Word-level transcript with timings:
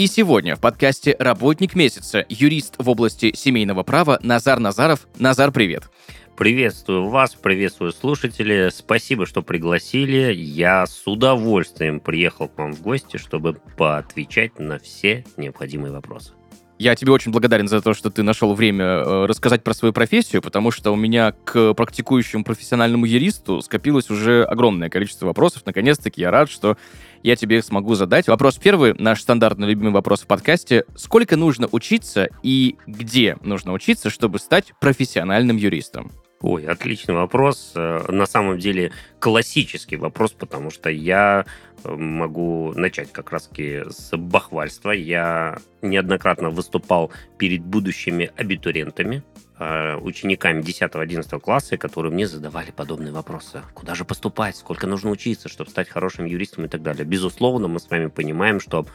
и 0.00 0.06
сегодня 0.06 0.56
в 0.56 0.60
подкасте 0.60 1.14
«Работник 1.18 1.74
месяца» 1.74 2.24
юрист 2.30 2.76
в 2.78 2.88
области 2.88 3.36
семейного 3.36 3.82
права 3.82 4.18
Назар 4.22 4.58
Назаров. 4.58 5.06
Назар, 5.18 5.52
привет! 5.52 5.90
Приветствую 6.38 7.10
вас, 7.10 7.34
приветствую 7.34 7.92
слушатели. 7.92 8.70
Спасибо, 8.72 9.26
что 9.26 9.42
пригласили. 9.42 10.32
Я 10.32 10.86
с 10.86 11.06
удовольствием 11.06 12.00
приехал 12.00 12.48
к 12.48 12.56
вам 12.56 12.72
в 12.72 12.80
гости, 12.80 13.18
чтобы 13.18 13.60
поотвечать 13.76 14.58
на 14.58 14.78
все 14.78 15.22
необходимые 15.36 15.92
вопросы. 15.92 16.32
Я 16.80 16.94
тебе 16.94 17.12
очень 17.12 17.30
благодарен 17.30 17.68
за 17.68 17.82
то, 17.82 17.92
что 17.92 18.08
ты 18.10 18.22
нашел 18.22 18.54
время 18.54 18.84
э, 18.86 19.26
рассказать 19.26 19.62
про 19.62 19.74
свою 19.74 19.92
профессию, 19.92 20.40
потому 20.40 20.70
что 20.70 20.92
у 20.92 20.96
меня 20.96 21.32
к 21.32 21.74
практикующему 21.74 22.42
профессиональному 22.42 23.04
юристу 23.04 23.60
скопилось 23.60 24.08
уже 24.08 24.44
огромное 24.44 24.88
количество 24.88 25.26
вопросов. 25.26 25.64
Наконец-таки 25.66 26.22
я 26.22 26.30
рад, 26.30 26.50
что 26.50 26.78
я 27.22 27.36
тебе 27.36 27.58
их 27.58 27.64
смогу 27.64 27.94
задать. 27.94 28.28
Вопрос 28.28 28.58
первый, 28.58 28.94
наш 28.94 29.20
стандартный 29.20 29.68
любимый 29.68 29.92
вопрос 29.92 30.22
в 30.22 30.26
подкасте. 30.26 30.84
Сколько 30.96 31.36
нужно 31.36 31.68
учиться 31.70 32.28
и 32.42 32.76
где 32.86 33.36
нужно 33.42 33.72
учиться, 33.72 34.10
чтобы 34.10 34.38
стать 34.38 34.72
профессиональным 34.80 35.56
юристом? 35.56 36.10
Ой, 36.42 36.64
отличный 36.64 37.14
вопрос. 37.14 37.72
Э, 37.74 38.10
на 38.10 38.24
самом 38.24 38.58
деле 38.58 38.92
классический 39.18 39.96
вопрос, 39.96 40.32
потому 40.32 40.70
что 40.70 40.88
я 40.88 41.44
э, 41.84 41.94
могу 41.94 42.72
начать 42.74 43.12
как 43.12 43.30
раз 43.30 43.50
с 43.54 44.16
бахвальства. 44.16 44.92
Я 44.92 45.58
неоднократно 45.82 46.48
выступал 46.48 47.10
перед 47.36 47.62
будущими 47.62 48.30
абитуриентами, 48.38 49.22
э, 49.58 49.96
учениками 49.96 50.62
10-11 50.62 51.40
класса, 51.40 51.76
которые 51.76 52.10
мне 52.10 52.26
задавали 52.26 52.70
подобные 52.70 53.12
вопросы. 53.12 53.60
Куда 53.74 53.94
же 53.94 54.06
поступать? 54.06 54.56
Сколько 54.56 54.86
нужно 54.86 55.10
учиться, 55.10 55.50
чтобы 55.50 55.68
стать 55.68 55.90
хорошим 55.90 56.24
юристом 56.24 56.64
и 56.64 56.68
так 56.68 56.80
далее. 56.80 57.04
Безусловно, 57.04 57.68
мы 57.68 57.80
с 57.80 57.90
вами 57.90 58.06
понимаем, 58.06 58.60
что, 58.60 58.86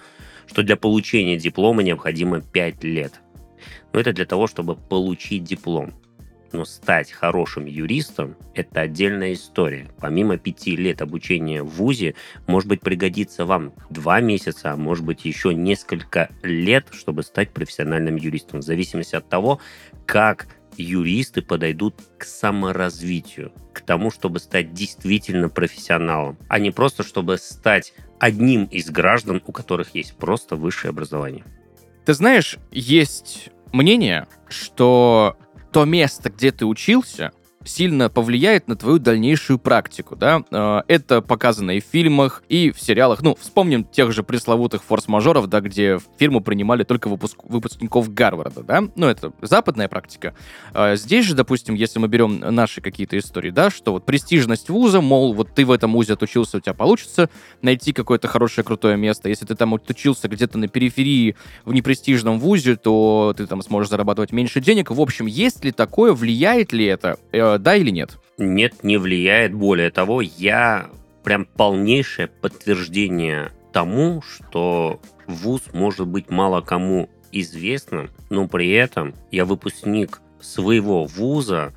что 0.47 0.63
для 0.63 0.77
получения 0.77 1.37
диплома 1.37 1.83
необходимо 1.83 2.41
5 2.41 2.83
лет. 2.85 3.21
Но 3.93 3.99
это 3.99 4.13
для 4.13 4.25
того, 4.25 4.47
чтобы 4.47 4.75
получить 4.75 5.43
диплом 5.43 5.93
но 6.55 6.65
стать 6.65 7.11
хорошим 7.11 7.65
юристом– 7.65 8.35
это 8.53 8.81
отдельная 8.81 9.33
история. 9.33 9.87
Помимо 9.99 10.37
пяти 10.37 10.75
лет 10.75 11.01
обучения 11.01 11.63
в 11.63 11.69
ВУЗе, 11.69 12.15
может 12.47 12.69
быть, 12.69 12.81
пригодится 12.81 13.45
вам 13.45 13.73
два 13.89 14.21
месяца, 14.21 14.71
а 14.71 14.77
может 14.77 15.05
быть, 15.05 15.25
еще 15.25 15.53
несколько 15.53 16.29
лет, 16.43 16.87
чтобы 16.91 17.23
стать 17.23 17.51
профессиональным 17.51 18.15
юристом, 18.15 18.61
в 18.61 18.63
зависимости 18.63 19.15
от 19.15 19.27
того, 19.27 19.59
как 20.05 20.47
юристы 20.77 21.41
подойдут 21.41 21.95
к 22.17 22.23
саморазвитию, 22.23 23.51
к 23.73 23.81
тому, 23.81 24.11
чтобы 24.11 24.39
стать 24.39 24.73
действительно 24.73 25.49
профессионалом, 25.49 26.37
а 26.47 26.59
не 26.59 26.71
просто, 26.71 27.03
чтобы 27.03 27.37
стать 27.37 27.93
одним 28.19 28.65
из 28.65 28.89
граждан, 28.89 29.41
у 29.45 29.51
которых 29.51 29.95
есть 29.95 30.15
просто 30.15 30.55
высшее 30.55 30.89
образование. 30.89 31.43
Ты 32.05 32.13
знаешь, 32.13 32.57
есть 32.71 33.49
мнение, 33.73 34.27
что 34.47 35.37
то 35.75 35.83
место, 35.83 36.29
где 36.29 36.53
ты 36.53 36.65
учился, 36.65 37.33
сильно 37.65 38.09
повлияет 38.09 38.67
на 38.67 38.75
твою 38.75 38.99
дальнейшую 38.99 39.59
практику, 39.59 40.15
да. 40.15 40.43
Э, 40.51 40.81
это 40.87 41.21
показано 41.21 41.71
и 41.71 41.81
в 41.81 41.85
фильмах, 41.85 42.43
и 42.49 42.71
в 42.71 42.79
сериалах. 42.79 43.21
Ну, 43.21 43.35
вспомним 43.39 43.83
тех 43.83 44.11
же 44.11 44.23
пресловутых 44.23 44.83
форс-мажоров, 44.83 45.47
да, 45.47 45.61
где 45.61 45.99
фирму 46.17 46.41
принимали 46.41 46.83
только 46.83 47.07
выпуск... 47.09 47.39
выпускников 47.43 48.13
Гарварда, 48.13 48.63
да. 48.63 48.83
Ну, 48.95 49.07
это 49.07 49.33
западная 49.41 49.87
практика. 49.87 50.35
А 50.73 50.95
здесь 50.95 51.25
же, 51.25 51.35
допустим, 51.35 51.75
если 51.75 51.99
мы 51.99 52.07
берем 52.07 52.39
наши 52.39 52.81
какие-то 52.81 53.17
истории, 53.17 53.49
да, 53.49 53.69
что 53.69 53.91
вот 53.91 54.05
престижность 54.05 54.69
вуза, 54.69 55.01
мол, 55.01 55.33
вот 55.33 55.53
ты 55.53 55.65
в 55.65 55.71
этом 55.71 55.93
вузе 55.93 56.13
отучился, 56.13 56.57
у 56.57 56.59
тебя 56.59 56.73
получится 56.73 57.29
найти 57.61 57.93
какое-то 57.93 58.27
хорошее, 58.27 58.63
крутое 58.65 58.97
место. 58.97 59.29
Если 59.29 59.45
ты 59.45 59.55
там 59.55 59.73
отучился 59.73 60.27
где-то 60.27 60.57
на 60.57 60.67
периферии 60.67 61.35
в 61.65 61.73
непрестижном 61.73 62.39
вузе, 62.39 62.75
то 62.75 63.33
ты 63.35 63.47
там 63.47 63.61
сможешь 63.61 63.89
зарабатывать 63.89 64.31
меньше 64.31 64.61
денег. 64.61 64.91
В 64.91 65.01
общем, 65.01 65.25
есть 65.25 65.63
ли 65.63 65.71
такое, 65.71 66.13
влияет 66.13 66.73
ли 66.73 66.85
это 66.85 67.17
э, 67.31 67.54
да 67.57 67.75
или 67.75 67.91
нет? 67.91 68.17
Нет, 68.37 68.83
не 68.83 68.97
влияет. 68.97 69.53
Более 69.53 69.91
того, 69.91 70.21
я 70.21 70.89
прям 71.23 71.45
полнейшее 71.45 72.27
подтверждение 72.27 73.51
тому, 73.73 74.21
что 74.21 75.01
вуз 75.27 75.61
может 75.73 76.07
быть 76.07 76.29
мало 76.29 76.61
кому 76.61 77.09
известным, 77.31 78.09
но 78.29 78.47
при 78.47 78.71
этом 78.71 79.13
я 79.31 79.45
выпускник 79.45 80.21
своего 80.39 81.05
вуза, 81.05 81.73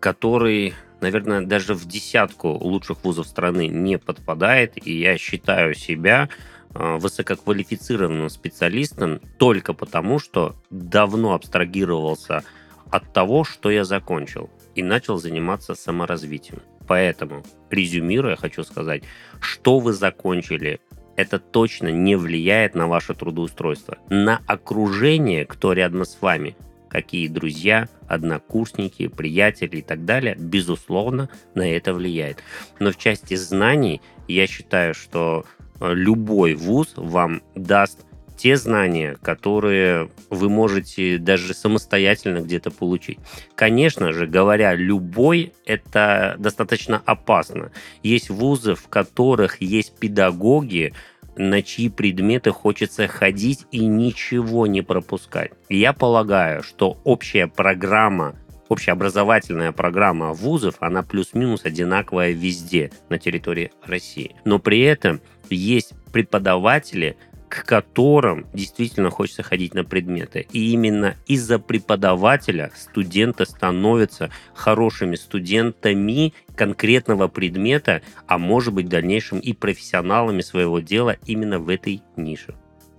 который, 0.00 0.74
наверное, 1.00 1.42
даже 1.42 1.74
в 1.74 1.86
десятку 1.86 2.48
лучших 2.48 3.04
вузов 3.04 3.26
страны 3.26 3.68
не 3.68 3.98
подпадает, 3.98 4.84
и 4.84 4.98
я 4.98 5.18
считаю 5.18 5.74
себя 5.74 6.28
э, 6.74 6.96
высококвалифицированным 6.98 8.30
специалистом 8.30 9.20
только 9.38 9.74
потому, 9.74 10.18
что 10.18 10.56
давно 10.70 11.34
абстрагировался 11.34 12.42
от 12.90 13.12
того, 13.12 13.44
что 13.44 13.70
я 13.70 13.84
закончил 13.84 14.50
и 14.80 14.82
начал 14.82 15.18
заниматься 15.18 15.74
саморазвитием. 15.74 16.62
Поэтому, 16.88 17.44
резюмируя, 17.70 18.36
хочу 18.36 18.64
сказать, 18.64 19.04
что 19.38 19.78
вы 19.78 19.92
закончили, 19.92 20.80
это 21.16 21.38
точно 21.38 21.88
не 21.88 22.16
влияет 22.16 22.74
на 22.74 22.88
ваше 22.88 23.14
трудоустройство. 23.14 23.98
На 24.08 24.40
окружение, 24.46 25.44
кто 25.44 25.74
рядом 25.74 26.06
с 26.06 26.16
вами, 26.22 26.56
какие 26.88 27.28
друзья, 27.28 27.88
однокурсники, 28.08 29.08
приятели 29.08 29.76
и 29.76 29.82
так 29.82 30.06
далее, 30.06 30.34
безусловно, 30.38 31.28
на 31.54 31.70
это 31.70 31.92
влияет. 31.92 32.42
Но 32.78 32.90
в 32.90 32.96
части 32.96 33.34
знаний 33.34 34.00
я 34.28 34.46
считаю, 34.46 34.94
что 34.94 35.44
э, 35.78 35.92
любой 35.92 36.54
вуз 36.54 36.94
вам 36.96 37.42
даст 37.54 38.06
те 38.40 38.56
знания, 38.56 39.18
которые 39.20 40.08
вы 40.30 40.48
можете 40.48 41.18
даже 41.18 41.52
самостоятельно 41.52 42.38
где-то 42.38 42.70
получить. 42.70 43.18
Конечно 43.54 44.14
же, 44.14 44.26
говоря 44.26 44.74
любой, 44.74 45.52
это 45.66 46.36
достаточно 46.38 47.02
опасно. 47.04 47.70
Есть 48.02 48.30
вузы, 48.30 48.74
в 48.76 48.88
которых 48.88 49.60
есть 49.60 49.98
педагоги, 49.98 50.94
на 51.36 51.60
чьи 51.60 51.90
предметы 51.90 52.50
хочется 52.50 53.06
ходить 53.08 53.66
и 53.72 53.84
ничего 53.84 54.66
не 54.66 54.80
пропускать. 54.80 55.52
Я 55.68 55.92
полагаю, 55.92 56.62
что 56.62 56.98
общая 57.04 57.46
программа 57.46 58.36
общеобразовательная 58.70 59.72
программа 59.72 60.32
вузов, 60.32 60.76
она 60.78 61.02
плюс-минус 61.02 61.64
одинаковая 61.64 62.30
везде 62.30 62.92
на 63.08 63.18
территории 63.18 63.72
России. 63.84 64.36
Но 64.44 64.60
при 64.60 64.80
этом 64.80 65.20
есть 65.50 65.92
преподаватели, 66.12 67.16
к 67.50 67.64
которым 67.64 68.46
действительно 68.54 69.10
хочется 69.10 69.42
ходить 69.42 69.74
на 69.74 69.84
предметы. 69.84 70.46
И 70.52 70.70
именно 70.70 71.16
из-за 71.26 71.58
преподавателя 71.58 72.70
студенты 72.76 73.44
становятся 73.44 74.30
хорошими 74.54 75.16
студентами 75.16 76.32
конкретного 76.54 77.26
предмета, 77.26 78.02
а 78.28 78.38
может 78.38 78.72
быть 78.72 78.86
в 78.86 78.90
дальнейшем 78.90 79.40
и 79.40 79.52
профессионалами 79.52 80.42
своего 80.42 80.78
дела 80.78 81.16
именно 81.26 81.58
в 81.58 81.68
этой 81.68 82.02
нише. 82.16 82.54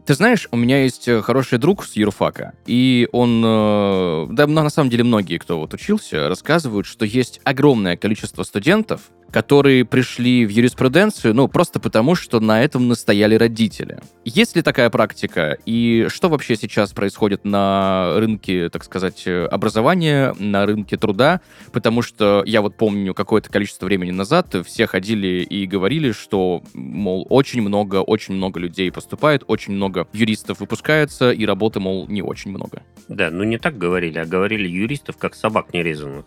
Ты 0.06 0.16
знаешь, 0.16 0.50
у 0.52 0.58
меня 0.58 0.84
есть 0.84 1.08
э, 1.08 1.22
хороший 1.22 1.58
друг 1.58 1.86
с 1.86 1.96
юрфака, 1.96 2.54
и 2.66 3.08
он, 3.14 3.42
э, 3.46 4.28
да, 4.32 4.48
на 4.48 4.70
самом 4.70 4.90
деле 4.90 5.06
многие, 5.06 5.38
кто 5.38 5.60
вот 5.60 5.74
учился, 5.74 6.28
рассказывают, 6.28 6.88
что 6.88 7.06
есть 7.06 7.40
огромное 7.46 7.96
количество 7.96 8.44
студентов, 8.44 9.04
которые 9.32 9.86
пришли 9.86 10.46
в 10.46 10.50
юриспруденцию, 10.50 11.34
ну, 11.34 11.48
просто 11.48 11.80
потому, 11.80 12.16
что 12.16 12.40
на 12.40 12.64
этом 12.64 12.88
настояли 12.88 13.36
родители. 13.36 14.00
Есть 14.26 14.56
ли 14.56 14.62
такая 14.62 14.90
практика? 14.90 15.58
И 15.66 16.08
что 16.10 16.30
вообще 16.30 16.56
сейчас 16.56 16.92
происходит 16.92 17.46
на 17.46 18.14
рынке, 18.18 18.70
так 18.70 18.84
сказать, 18.84 19.26
образования, 19.28 20.36
на 20.38 20.66
рынке 20.66 20.98
труда? 20.98 21.42
Потому 21.72 22.02
что 22.02 22.44
я 22.46 22.62
вот 22.62 22.76
помню 22.76 23.14
какое-то 23.14 23.50
количество 23.50 23.86
времени 23.86 24.12
назад 24.12 24.56
все 24.66 24.86
ходили 24.86 25.44
и 25.44 25.66
говорили, 25.66 26.12
что, 26.12 26.62
мол, 26.74 27.26
очень 27.30 27.62
много, 27.62 27.98
очень 27.98 28.36
много 28.36 28.60
людей 28.60 28.92
поступает, 28.92 29.44
очень 29.48 29.74
много 29.74 30.08
юристов 30.14 30.60
выпускается, 30.60 31.32
и 31.32 31.46
работы, 31.46 31.80
мол, 31.80 32.08
не 32.08 32.22
очень 32.22 32.52
много. 32.52 32.84
Да, 33.08 33.30
ну 33.32 33.44
не 33.44 33.58
так 33.58 33.78
говорили, 33.78 34.20
а 34.20 34.26
говорили 34.26 34.68
юристов 34.68 35.18
как 35.18 35.36
собак 35.36 35.74
нерезанных. 35.74 36.26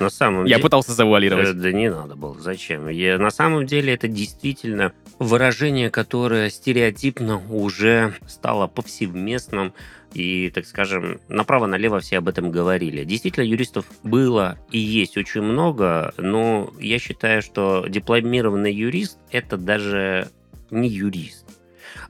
На 0.00 0.10
самом 0.10 0.44
Я 0.44 0.56
деле... 0.56 0.62
пытался 0.62 0.92
Э, 0.92 0.94
завуалировать. 0.94 1.60
Да 1.60 1.72
не 1.72 1.90
надо 1.90 2.16
было. 2.16 2.38
Зачем? 2.40 2.88
Я- 2.88 3.18
на 3.18 3.30
самом 3.30 3.66
деле 3.66 3.94
это 3.94 4.08
действительно 4.08 4.92
выражение, 5.18 5.90
которое 5.90 6.50
стереотипно 6.50 7.42
уже 7.48 8.14
стало 8.26 8.66
повсеместным. 8.66 9.72
И, 10.14 10.50
так 10.54 10.64
скажем, 10.66 11.20
направо-налево 11.28 12.00
все 12.00 12.18
об 12.18 12.28
этом 12.28 12.50
говорили. 12.50 13.04
Действительно, 13.04 13.44
юристов 13.44 13.84
было 14.02 14.58
и 14.70 14.78
есть 14.78 15.16
очень 15.18 15.42
много, 15.42 16.14
но 16.16 16.72
я 16.80 16.98
считаю, 16.98 17.42
что 17.42 17.84
дипломированный 17.86 18.72
юрист– 18.72 19.18
это 19.30 19.58
даже 19.58 20.30
не 20.70 20.88
юрист. 20.88 21.44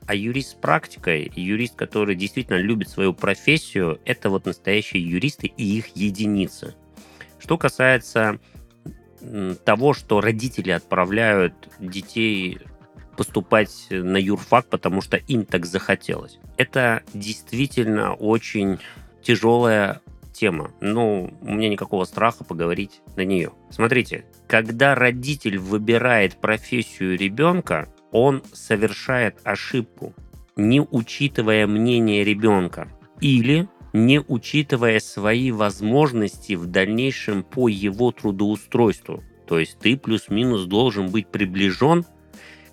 А 0.05 0.15
юрист 0.15 0.51
с 0.51 0.53
практикой, 0.53 1.29
юрист, 1.35 1.75
который 1.75 2.15
действительно 2.15 2.57
любит 2.57 2.87
свою 2.89 3.13
профессию, 3.13 3.99
это 4.05 4.29
вот 4.29 4.45
настоящие 4.45 5.03
юристы 5.03 5.47
и 5.47 5.77
их 5.77 5.87
единицы. 5.95 6.75
Что 7.47 7.57
касается 7.57 8.41
того, 9.63 9.93
что 9.93 10.19
родители 10.19 10.69
отправляют 10.71 11.53
детей 11.79 12.59
поступать 13.15 13.87
на 13.89 14.17
юрфак, 14.17 14.67
потому 14.67 14.99
что 14.99 15.15
им 15.15 15.45
так 15.45 15.65
захотелось. 15.65 16.39
Это 16.57 17.03
действительно 17.13 18.15
очень 18.15 18.79
тяжелая 19.23 20.01
тема. 20.33 20.71
Но 20.81 21.31
у 21.41 21.53
меня 21.53 21.69
никакого 21.69 22.03
страха 22.03 22.43
поговорить 22.43 22.99
на 23.15 23.23
нее. 23.23 23.53
Смотрите, 23.69 24.25
когда 24.45 24.93
родитель 24.93 25.57
выбирает 25.57 26.41
профессию 26.41 27.17
ребенка, 27.17 27.87
он 28.11 28.43
совершает 28.51 29.39
ошибку, 29.45 30.13
не 30.57 30.81
учитывая 30.81 31.65
мнение 31.65 32.25
ребенка. 32.25 32.89
Или 33.21 33.69
не 33.93 34.19
учитывая 34.19 34.99
свои 34.99 35.51
возможности 35.51 36.53
в 36.53 36.65
дальнейшем 36.67 37.43
по 37.43 37.67
его 37.67 38.11
трудоустройству. 38.11 39.23
То 39.47 39.59
есть 39.59 39.79
ты 39.79 39.97
плюс-минус 39.97 40.65
должен 40.65 41.09
быть 41.09 41.27
приближен 41.27 42.05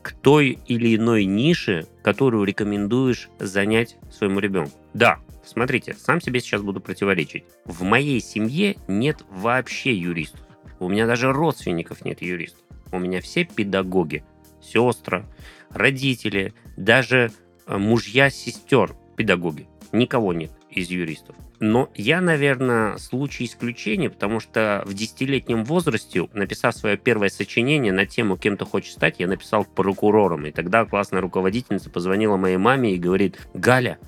к 0.02 0.12
той 0.12 0.58
или 0.66 0.96
иной 0.96 1.24
нише, 1.24 1.86
которую 2.02 2.44
рекомендуешь 2.44 3.30
занять 3.38 3.96
своему 4.10 4.40
ребенку. 4.40 4.76
Да, 4.92 5.18
смотрите, 5.44 5.94
сам 5.94 6.20
себе 6.20 6.40
сейчас 6.40 6.62
буду 6.62 6.80
противоречить. 6.80 7.44
В 7.64 7.82
моей 7.84 8.20
семье 8.20 8.76
нет 8.86 9.24
вообще 9.30 9.94
юристов. 9.94 10.40
У 10.78 10.88
меня 10.88 11.06
даже 11.06 11.32
родственников 11.32 12.04
нет 12.04 12.20
юристов. 12.20 12.60
У 12.92 12.98
меня 12.98 13.20
все 13.20 13.44
педагоги, 13.44 14.24
сестры, 14.60 15.24
родители, 15.70 16.52
даже 16.76 17.32
э, 17.66 17.78
мужья 17.78 18.30
сестер 18.30 18.94
педагоги. 19.16 19.66
Никого 19.92 20.32
нет 20.32 20.50
из 20.74 20.90
юристов. 20.90 21.36
Но 21.60 21.90
я, 21.94 22.20
наверное, 22.20 22.98
случай 22.98 23.44
исключения, 23.44 24.10
потому 24.10 24.40
что 24.40 24.82
в 24.86 24.94
десятилетнем 24.94 25.64
возрасте, 25.64 26.28
написав 26.32 26.76
свое 26.76 26.96
первое 26.96 27.28
сочинение 27.28 27.92
на 27.92 28.06
тему 28.06 28.36
«Кем 28.36 28.56
ты 28.56 28.64
хочешь 28.64 28.92
стать», 28.92 29.16
я 29.18 29.26
написал 29.26 29.64
прокурором. 29.64 30.46
И 30.46 30.50
тогда 30.50 30.84
классная 30.84 31.20
руководительница 31.20 31.90
позвонила 31.90 32.36
моей 32.36 32.56
маме 32.56 32.94
и 32.94 32.98
говорит, 32.98 33.38
«Галя, 33.54 33.98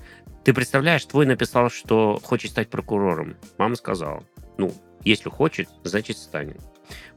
ты 0.43 0.53
представляешь, 0.53 1.05
твой 1.05 1.25
написал, 1.25 1.69
что 1.69 2.19
хочет 2.23 2.51
стать 2.51 2.69
прокурором». 2.69 3.35
Мама 3.57 3.75
сказала, 3.75 4.23
ну, 4.57 4.73
если 5.03 5.29
хочет, 5.29 5.69
значит 5.83 6.17
станет. 6.17 6.59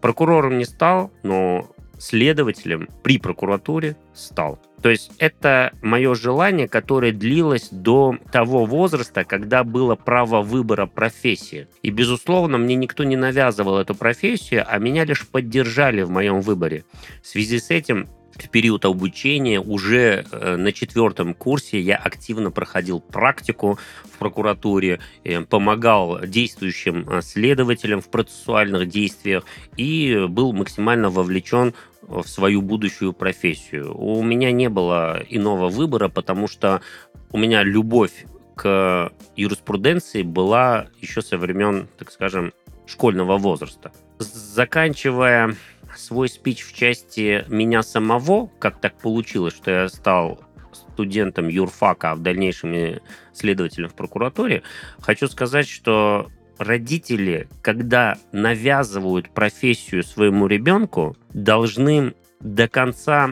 Прокурором 0.00 0.58
не 0.58 0.64
стал, 0.64 1.12
но 1.22 1.70
следователем 2.00 2.88
при 3.02 3.18
прокуратуре 3.18 3.96
стал. 4.14 4.58
То 4.82 4.88
есть 4.88 5.12
это 5.18 5.72
мое 5.82 6.14
желание, 6.14 6.66
которое 6.66 7.12
длилось 7.12 7.68
до 7.70 8.16
того 8.32 8.64
возраста, 8.64 9.24
когда 9.24 9.62
было 9.62 9.94
право 9.94 10.40
выбора 10.40 10.86
профессии. 10.86 11.68
И, 11.82 11.90
безусловно, 11.90 12.56
мне 12.56 12.76
никто 12.76 13.04
не 13.04 13.16
навязывал 13.16 13.78
эту 13.78 13.94
профессию, 13.94 14.64
а 14.66 14.78
меня 14.78 15.04
лишь 15.04 15.28
поддержали 15.28 16.02
в 16.02 16.10
моем 16.10 16.40
выборе. 16.40 16.84
В 17.22 17.26
связи 17.26 17.58
с 17.58 17.70
этим 17.70 18.08
в 18.40 18.48
период 18.48 18.84
обучения 18.84 19.60
уже 19.60 20.24
э, 20.30 20.56
на 20.56 20.72
четвертом 20.72 21.34
курсе 21.34 21.80
я 21.80 21.96
активно 21.96 22.50
проходил 22.50 23.00
практику 23.00 23.78
в 24.04 24.18
прокуратуре, 24.18 25.00
э, 25.24 25.40
помогал 25.42 26.20
действующим 26.24 27.06
э, 27.08 27.22
следователям 27.22 28.00
в 28.00 28.08
процессуальных 28.08 28.88
действиях 28.88 29.44
и 29.76 30.26
был 30.28 30.52
максимально 30.52 31.10
вовлечен 31.10 31.74
в 32.10 32.28
свою 32.28 32.60
будущую 32.60 33.12
профессию. 33.12 33.96
У 33.96 34.22
меня 34.22 34.50
не 34.52 34.68
было 34.68 35.22
иного 35.28 35.68
выбора, 35.68 36.08
потому 36.08 36.48
что 36.48 36.82
у 37.30 37.38
меня 37.38 37.62
любовь 37.62 38.26
к 38.56 39.12
юриспруденции 39.36 40.22
была 40.22 40.88
еще 41.00 41.22
со 41.22 41.38
времен, 41.38 41.88
так 41.98 42.10
скажем, 42.10 42.52
школьного 42.86 43.38
возраста. 43.38 43.92
Заканчивая 44.18 45.54
свой 45.96 46.28
спич 46.28 46.62
в 46.64 46.74
части 46.74 47.44
меня 47.48 47.82
самого, 47.82 48.50
как 48.58 48.80
так 48.80 48.98
получилось, 48.98 49.54
что 49.54 49.70
я 49.70 49.88
стал 49.88 50.40
студентом 50.72 51.48
юрфака, 51.48 52.10
а 52.10 52.14
в 52.14 52.20
дальнейшем 52.20 52.74
и 52.74 52.98
следователем 53.32 53.88
в 53.88 53.94
прокуратуре, 53.94 54.62
хочу 55.00 55.28
сказать, 55.28 55.68
что 55.68 56.28
родители, 56.60 57.48
когда 57.62 58.18
навязывают 58.32 59.30
профессию 59.30 60.04
своему 60.04 60.46
ребенку, 60.46 61.16
должны 61.32 62.14
до 62.40 62.68
конца 62.68 63.30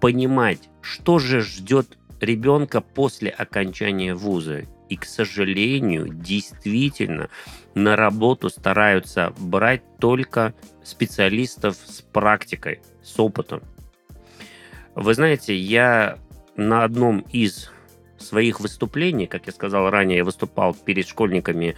понимать, 0.00 0.68
что 0.82 1.20
же 1.20 1.40
ждет 1.40 1.96
ребенка 2.20 2.80
после 2.80 3.30
окончания 3.30 4.14
вуза. 4.14 4.64
И, 4.88 4.96
к 4.96 5.04
сожалению, 5.04 6.08
действительно 6.08 7.28
на 7.74 7.94
работу 7.94 8.50
стараются 8.50 9.32
брать 9.38 9.82
только 9.98 10.52
специалистов 10.82 11.76
с 11.76 12.02
практикой, 12.02 12.80
с 13.02 13.18
опытом. 13.18 13.62
Вы 14.96 15.14
знаете, 15.14 15.56
я 15.56 16.18
на 16.56 16.82
одном 16.82 17.20
из 17.32 17.70
своих 18.18 18.58
выступлений, 18.58 19.26
как 19.26 19.46
я 19.46 19.52
сказал 19.52 19.88
ранее, 19.90 20.18
я 20.18 20.24
выступал 20.24 20.74
перед 20.74 21.06
школьниками 21.06 21.76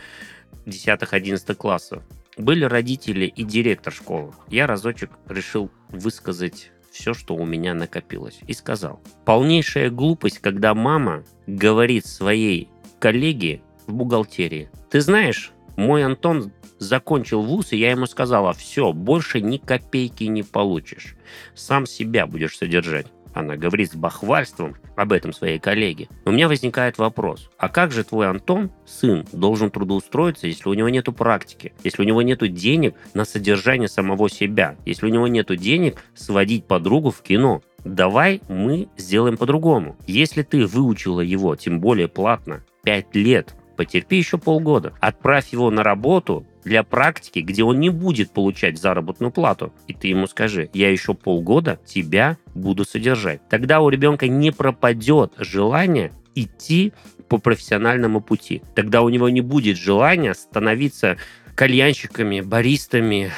10-11 0.69 1.55
классов, 1.55 2.03
были 2.37 2.65
родители 2.65 3.27
и 3.27 3.43
директор 3.43 3.93
школы. 3.93 4.33
Я 4.49 4.67
разочек 4.67 5.11
решил 5.29 5.71
высказать 5.89 6.71
все, 6.93 7.15
что 7.15 7.35
у 7.35 7.45
меня 7.45 7.75
накопилось. 7.75 8.41
И 8.47 8.53
сказал, 8.53 9.01
полнейшая 9.25 9.91
глупость, 9.91 10.39
когда 10.39 10.75
мама 10.75 11.25
говорит 11.47 12.07
своей 12.07 12.69
коллеге 13.01 13.63
в 13.87 13.95
бухгалтерии, 13.95 14.71
ты 14.91 15.01
знаешь, 15.01 15.53
мой 15.77 16.05
Антон 16.05 16.53
закончил 16.79 17.43
вуз, 17.43 17.73
и 17.73 17.77
я 17.77 17.91
ему 17.91 18.07
сказала, 18.07 18.53
все, 18.53 18.93
больше 18.93 19.41
ни 19.41 19.59
копейки 19.59 20.25
не 20.25 20.43
получишь. 20.43 21.17
Сам 21.55 21.87
себя 21.87 22.27
будешь 22.27 22.57
содержать. 22.57 23.07
Она 23.39 23.57
говорит 23.57 23.93
с 23.93 23.95
бахвальством 23.95 24.75
об 24.97 25.13
этом 25.13 25.33
своей 25.33 25.61
коллеге. 25.61 26.09
У 26.25 26.33
меня 26.33 26.49
возникает 26.49 26.99
вопрос, 26.99 27.51
а 27.57 27.69
как 27.69 27.93
же 27.93 28.03
твой 28.03 28.29
Антон, 28.29 28.73
сын, 28.85 29.25
должен 29.33 29.71
трудоустроиться, 29.71 30.49
если 30.49 30.69
у 30.69 30.75
него 30.75 30.89
нет 30.89 31.07
практики, 31.17 31.73
если 31.85 32.03
у 32.03 32.05
него 32.05 32.21
нет 32.23 32.41
денег 32.53 32.97
на 33.15 33.25
содержание 33.25 33.87
самого 33.87 34.29
себя, 34.29 34.77
если 34.85 35.07
у 35.07 35.09
него 35.11 35.29
нет 35.29 35.57
денег 35.57 36.03
сводить 36.17 36.65
подругу 36.65 37.13
в 37.13 37.23
кино? 37.23 37.63
Давай 37.85 38.41
мы 38.49 38.89
сделаем 38.97 39.37
по-другому. 39.37 39.97
Если 40.09 40.43
ты 40.43 40.67
выучила 40.67 41.21
его, 41.21 41.55
тем 41.55 41.79
более 41.79 42.09
платно, 42.09 42.65
5 42.83 43.15
лет, 43.15 43.55
потерпи 43.77 44.17
еще 44.17 44.37
полгода. 44.37 44.95
Отправь 44.99 45.53
его 45.53 45.71
на 45.71 45.85
работу 45.85 46.45
для 46.69 46.83
практики, 46.85 47.41
где 47.41 47.65
он 47.65 47.81
не 47.81 47.91
будет 47.91 48.31
получать 48.31 48.79
заработную 48.79 49.33
плату. 49.33 49.73
И 49.87 49.95
ты 49.95 50.09
ему 50.09 50.27
скажи, 50.27 50.71
я 50.75 50.91
еще 50.91 51.15
полгода 51.15 51.81
тебя 51.85 52.37
буду 52.55 52.85
содержать. 52.85 53.41
Тогда 53.49 53.81
у 53.81 53.89
ребенка 53.89 54.29
не 54.29 54.53
пропадет 54.53 55.33
желание 55.39 56.13
идти 56.35 56.93
по 57.29 57.39
профессиональному 57.39 58.21
пути. 58.21 58.63
Тогда 58.75 59.03
у 59.03 59.09
него 59.09 59.29
не 59.29 59.41
будет 59.41 59.77
желания 59.77 60.35
становиться 60.35 61.17
кальянщиками, 61.55 62.41
баристами, 62.41 63.33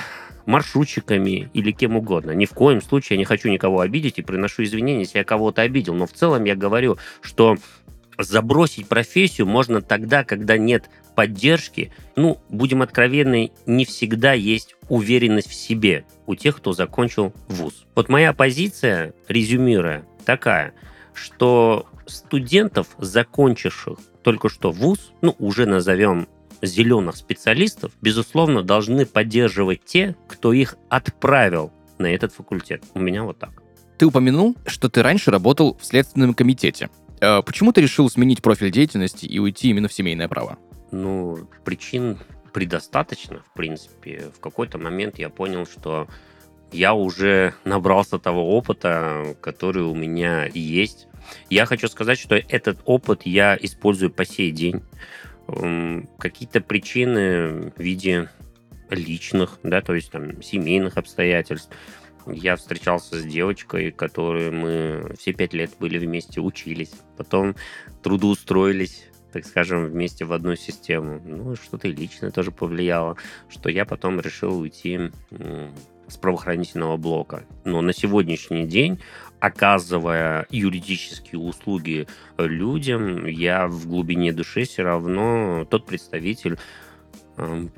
маршрутчиками 0.46 1.48
или 1.54 1.70
кем 1.70 1.96
угодно. 1.96 2.32
Ни 2.32 2.44
в 2.44 2.50
коем 2.50 2.82
случае 2.82 3.16
я 3.16 3.18
не 3.18 3.24
хочу 3.24 3.48
никого 3.48 3.80
обидеть 3.80 4.18
и 4.18 4.22
приношу 4.22 4.64
извинения, 4.64 5.00
если 5.00 5.18
я 5.18 5.24
кого-то 5.24 5.62
обидел. 5.62 5.94
Но 5.94 6.06
в 6.06 6.12
целом 6.12 6.44
я 6.44 6.56
говорю, 6.56 6.98
что 7.22 7.56
забросить 8.22 8.88
профессию 8.88 9.46
можно 9.46 9.80
тогда, 9.80 10.24
когда 10.24 10.56
нет 10.56 10.90
поддержки. 11.14 11.92
Ну, 12.16 12.40
будем 12.48 12.82
откровенны, 12.82 13.52
не 13.66 13.84
всегда 13.84 14.32
есть 14.32 14.76
уверенность 14.88 15.50
в 15.50 15.54
себе 15.54 16.04
у 16.26 16.34
тех, 16.34 16.56
кто 16.56 16.72
закончил 16.72 17.32
вуз. 17.48 17.86
Вот 17.94 18.08
моя 18.08 18.32
позиция, 18.32 19.14
резюмируя, 19.28 20.04
такая, 20.24 20.74
что 21.12 21.86
студентов, 22.06 22.88
закончивших 22.98 23.98
только 24.22 24.48
что 24.48 24.70
вуз, 24.70 25.12
ну, 25.22 25.34
уже 25.38 25.66
назовем 25.66 26.28
зеленых 26.62 27.16
специалистов, 27.16 27.92
безусловно, 28.00 28.62
должны 28.62 29.06
поддерживать 29.06 29.84
те, 29.84 30.16
кто 30.28 30.52
их 30.52 30.76
отправил 30.88 31.72
на 31.98 32.06
этот 32.06 32.32
факультет. 32.32 32.82
У 32.94 33.00
меня 33.00 33.24
вот 33.24 33.38
так. 33.38 33.62
Ты 33.98 34.06
упомянул, 34.06 34.56
что 34.66 34.88
ты 34.88 35.02
раньше 35.02 35.30
работал 35.30 35.76
в 35.78 35.84
Следственном 35.84 36.32
комитете. 36.32 36.88
Э, 37.20 37.42
Почему 37.42 37.72
ты 37.72 37.80
решил 37.80 38.08
сменить 38.10 38.42
профиль 38.42 38.70
деятельности 38.70 39.26
и 39.26 39.38
уйти 39.38 39.70
именно 39.70 39.88
в 39.88 39.92
семейное 39.92 40.28
право? 40.28 40.58
Ну, 40.90 41.48
причин 41.64 42.18
предостаточно, 42.52 43.40
в 43.40 43.52
принципе. 43.54 44.30
В 44.36 44.40
какой-то 44.40 44.78
момент 44.78 45.18
я 45.18 45.28
понял, 45.28 45.66
что 45.66 46.08
я 46.72 46.94
уже 46.94 47.54
набрался 47.64 48.18
того 48.18 48.56
опыта, 48.56 49.36
который 49.40 49.82
у 49.82 49.94
меня 49.94 50.48
есть. 50.52 51.06
Я 51.48 51.66
хочу 51.66 51.88
сказать, 51.88 52.18
что 52.18 52.36
этот 52.36 52.78
опыт 52.84 53.22
я 53.24 53.56
использую 53.60 54.10
по 54.10 54.24
сей 54.24 54.50
день. 54.50 54.82
Какие-то 56.18 56.60
причины 56.60 57.72
в 57.76 57.80
виде 57.80 58.30
личных, 58.88 59.58
да, 59.62 59.80
то 59.80 59.94
есть 59.94 60.10
там 60.10 60.42
семейных 60.42 60.96
обстоятельств. 60.96 61.70
Я 62.26 62.56
встречался 62.56 63.18
с 63.18 63.24
девочкой, 63.24 63.90
которой 63.90 64.50
мы 64.50 65.14
все 65.18 65.32
пять 65.32 65.52
лет 65.52 65.70
были 65.78 65.98
вместе, 65.98 66.40
учились. 66.40 66.92
Потом 67.16 67.56
трудоустроились 68.02 69.06
так 69.32 69.46
скажем, 69.46 69.86
вместе 69.86 70.24
в 70.24 70.32
одну 70.32 70.56
систему. 70.56 71.20
Ну, 71.24 71.54
что-то 71.54 71.88
и 71.88 71.92
личное 71.92 72.30
тоже 72.30 72.50
повлияло, 72.50 73.16
что 73.48 73.68
я 73.68 73.84
потом 73.84 74.20
решил 74.20 74.58
уйти 74.58 75.12
с 76.08 76.16
правоохранительного 76.16 76.96
блока. 76.96 77.44
Но 77.64 77.80
на 77.80 77.92
сегодняшний 77.92 78.66
день, 78.66 79.00
оказывая 79.38 80.46
юридические 80.50 81.40
услуги 81.40 82.08
людям, 82.36 83.26
я 83.26 83.68
в 83.68 83.86
глубине 83.86 84.32
души 84.32 84.64
все 84.64 84.82
равно 84.82 85.64
тот 85.70 85.86
представитель 85.86 86.58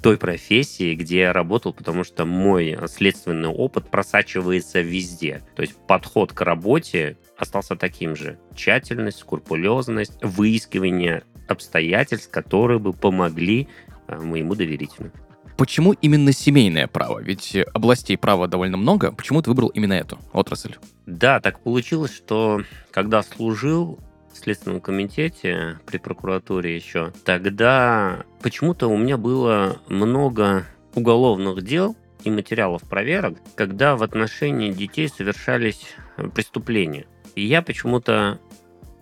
той 0.03 0.19
профессии, 0.19 0.95
где 0.95 1.21
я 1.21 1.33
работал, 1.33 1.73
потому 1.73 2.05
что 2.05 2.25
мой 2.25 2.77
следственный 2.89 3.49
опыт 3.49 3.91
просачивается 3.91 4.81
везде. 4.81 5.43
То 5.55 5.63
есть 5.63 5.75
подход 5.87 6.33
к 6.33 6.41
работе 6.41 7.17
остался 7.37 7.77
таким 7.77 8.17
же. 8.17 8.39
Тщательность, 8.55 9.19
скрупулезность, 9.19 10.19
выискивание 10.23 11.23
обстоятельств, 11.49 12.31
которые 12.31 12.79
бы 12.79 12.93
помогли 12.93 13.69
э, 14.09 14.21
моему 14.21 14.55
доверителю. 14.55 15.13
Почему 15.57 15.93
именно 15.93 16.33
семейное 16.33 16.87
право? 16.87 17.21
Ведь 17.21 17.57
областей 17.75 18.17
права 18.17 18.49
довольно 18.49 18.77
много. 18.77 19.13
Почему 19.13 19.43
ты 19.43 19.51
выбрал 19.51 19.69
именно 19.69 19.93
эту 19.93 20.19
отрасль? 20.33 20.77
Да, 21.07 21.41
так 21.41 21.61
получилось, 21.61 22.15
что 22.15 22.63
когда 22.91 23.23
служил 23.23 24.01
в 24.33 24.39
Следственном 24.39 24.81
комитете 24.81 25.79
при 25.87 25.99
прокуратуре 25.99 26.75
еще, 26.75 27.13
тогда 27.25 28.25
почему-то 28.43 28.89
у 28.89 28.97
меня 28.97 29.17
было 29.17 29.81
много 29.89 30.67
уголовных 30.95 31.63
дел 31.63 31.97
и 32.25 32.31
материалов 32.31 32.83
проверок, 32.83 33.39
когда 33.55 33.97
в 33.97 34.03
отношении 34.03 34.73
детей 34.73 35.09
совершались 35.09 35.95
преступления. 36.35 37.07
И 37.35 37.45
я 37.45 37.63
почему-то 37.63 38.39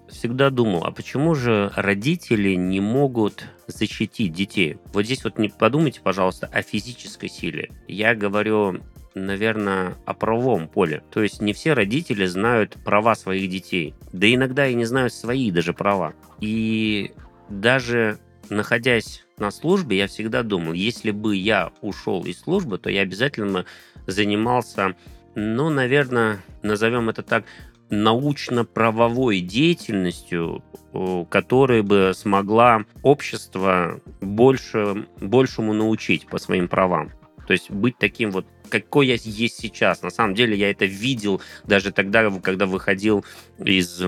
всегда 0.09 0.51
думал, 0.51 0.85
а 0.85 0.91
почему 0.91 1.35
же 1.35 1.73
родители 1.77 2.55
не 2.55 2.81
могут 2.81 3.45
защитить 3.67 4.33
детей? 4.33 4.79
Вот 4.93 5.05
здесь 5.05 5.25
вот 5.25 5.39
не 5.39 5.49
подумайте, 5.49 6.01
пожалуйста, 6.03 6.49
о 6.53 6.63
физической 6.63 7.29
силе. 7.29 7.71
Я 7.87 8.15
говорю 8.15 8.81
наверное, 9.15 9.97
о 10.07 10.15
правовом 10.15 10.69
поле. 10.69 11.03
То 11.11 11.23
есть 11.23 11.41
не 11.41 11.53
все 11.53 11.73
родители 11.73 12.27
знают 12.27 12.77
права 12.85 13.15
своих 13.15 13.51
детей. 13.51 13.95
Да 14.13 14.33
иногда 14.33 14.67
и 14.67 14.75
не 14.75 14.85
знают 14.85 15.13
свои 15.13 15.51
даже 15.51 15.73
права. 15.73 16.15
И 16.41 17.13
даже 17.49 18.19
находясь 18.49 19.25
на 19.39 19.51
службе, 19.51 19.99
я 19.99 20.07
всегда 20.07 20.43
думал, 20.43 20.73
если 20.73 21.11
бы 21.11 21.37
я 21.37 21.73
ушел 21.81 22.25
из 22.25 22.41
службы, 22.41 22.79
то 22.79 22.91
я 22.91 23.03
обязательно 23.03 23.65
занимался, 24.07 24.97
ну, 25.35 25.71
наверное, 25.71 26.41
назовем 26.63 27.09
это 27.09 27.23
так, 27.23 27.45
научно-правовой 27.91 29.41
деятельностью, 29.41 30.63
которая 31.29 31.83
бы 31.83 32.13
смогла 32.15 32.85
общество 33.03 34.01
больше, 34.21 35.07
большему 35.21 35.73
научить 35.73 36.27
по 36.27 36.39
своим 36.39 36.69
правам. 36.69 37.13
То 37.51 37.55
есть 37.55 37.69
быть 37.69 37.99
таким 37.99 38.31
вот, 38.31 38.47
какой 38.69 39.09
я 39.09 39.17
есть 39.21 39.59
сейчас. 39.59 40.03
На 40.03 40.11
самом 40.11 40.37
деле 40.37 40.57
я 40.57 40.71
это 40.71 40.85
видел 40.85 41.43
даже 41.65 41.91
тогда, 41.91 42.31
когда 42.31 42.67
выходил 42.67 43.25
из 43.59 44.01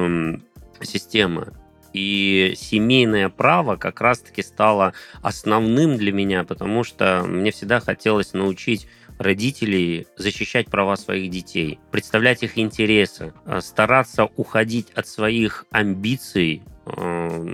системы. 0.80 1.52
И 1.92 2.54
семейное 2.56 3.28
право 3.30 3.74
как 3.74 4.00
раз-таки 4.00 4.42
стало 4.42 4.94
основным 5.22 5.96
для 5.96 6.12
меня, 6.12 6.44
потому 6.44 6.84
что 6.84 7.24
мне 7.26 7.50
всегда 7.50 7.80
хотелось 7.80 8.32
научить 8.32 8.86
родителей 9.18 10.06
защищать 10.16 10.68
права 10.68 10.96
своих 10.96 11.28
детей, 11.28 11.80
представлять 11.90 12.44
их 12.44 12.58
интересы, 12.58 13.34
э, 13.44 13.60
стараться 13.60 14.28
уходить 14.36 14.92
от 14.92 15.08
своих 15.08 15.66
амбиций, 15.72 16.62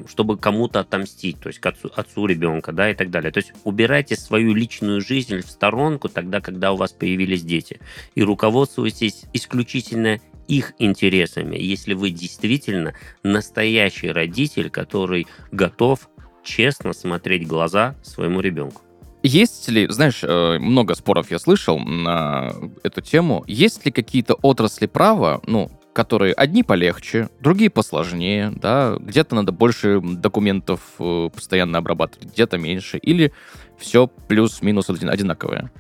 чтобы 0.08 0.38
кому-то 0.38 0.80
отомстить, 0.80 1.40
то 1.40 1.48
есть 1.48 1.58
к 1.58 1.66
отцу, 1.66 1.90
отцу 1.94 2.26
ребенка, 2.26 2.72
да, 2.72 2.90
и 2.90 2.94
так 2.94 3.10
далее. 3.10 3.30
То 3.30 3.38
есть 3.38 3.52
убирайте 3.64 4.16
свою 4.16 4.54
личную 4.54 5.00
жизнь 5.00 5.38
в 5.38 5.50
сторонку 5.50 6.08
тогда, 6.08 6.40
когда 6.40 6.72
у 6.72 6.76
вас 6.76 6.92
появились 6.92 7.42
дети, 7.42 7.80
и 8.14 8.22
руководствуйтесь 8.22 9.24
исключительно 9.32 10.18
их 10.46 10.72
интересами, 10.78 11.56
если 11.56 11.92
вы 11.92 12.10
действительно 12.10 12.94
настоящий 13.22 14.10
родитель, 14.10 14.70
который 14.70 15.26
готов 15.52 16.08
честно 16.42 16.94
смотреть 16.94 17.46
глаза 17.46 17.96
своему 18.02 18.40
ребенку. 18.40 18.82
Есть 19.22 19.68
ли, 19.68 19.88
знаешь, 19.88 20.20
э, 20.22 20.58
много 20.58 20.94
споров 20.94 21.30
я 21.30 21.38
слышал 21.38 21.78
на 21.78 22.52
эту 22.82 23.02
тему, 23.02 23.44
есть 23.46 23.84
ли 23.84 23.90
какие-то 23.92 24.34
отрасли 24.34 24.86
права, 24.86 25.42
ну, 25.46 25.70
которые 25.98 26.32
одни 26.32 26.62
полегче, 26.62 27.28
другие 27.40 27.70
посложнее, 27.70 28.52
да, 28.54 28.98
где-то 29.00 29.34
надо 29.34 29.50
больше 29.50 30.00
документов 30.00 30.80
э, 31.00 31.28
постоянно 31.34 31.78
обрабатывать, 31.78 32.28
где-то 32.32 32.56
меньше, 32.56 32.98
или 32.98 33.32
все 33.78 34.06
плюс-минус 34.06 34.88
одинаковое? 34.90 35.72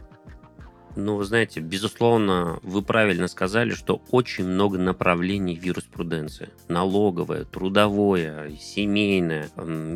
Ну, 1.00 1.14
вы 1.14 1.24
знаете, 1.24 1.60
безусловно, 1.60 2.58
вы 2.64 2.82
правильно 2.82 3.28
сказали, 3.28 3.70
что 3.70 4.02
очень 4.10 4.44
много 4.44 4.78
направлений 4.78 5.54
в 5.54 5.62
юриспруденции. 5.62 6.48
Налоговое, 6.66 7.44
трудовое, 7.44 8.50
семейное 8.60 9.48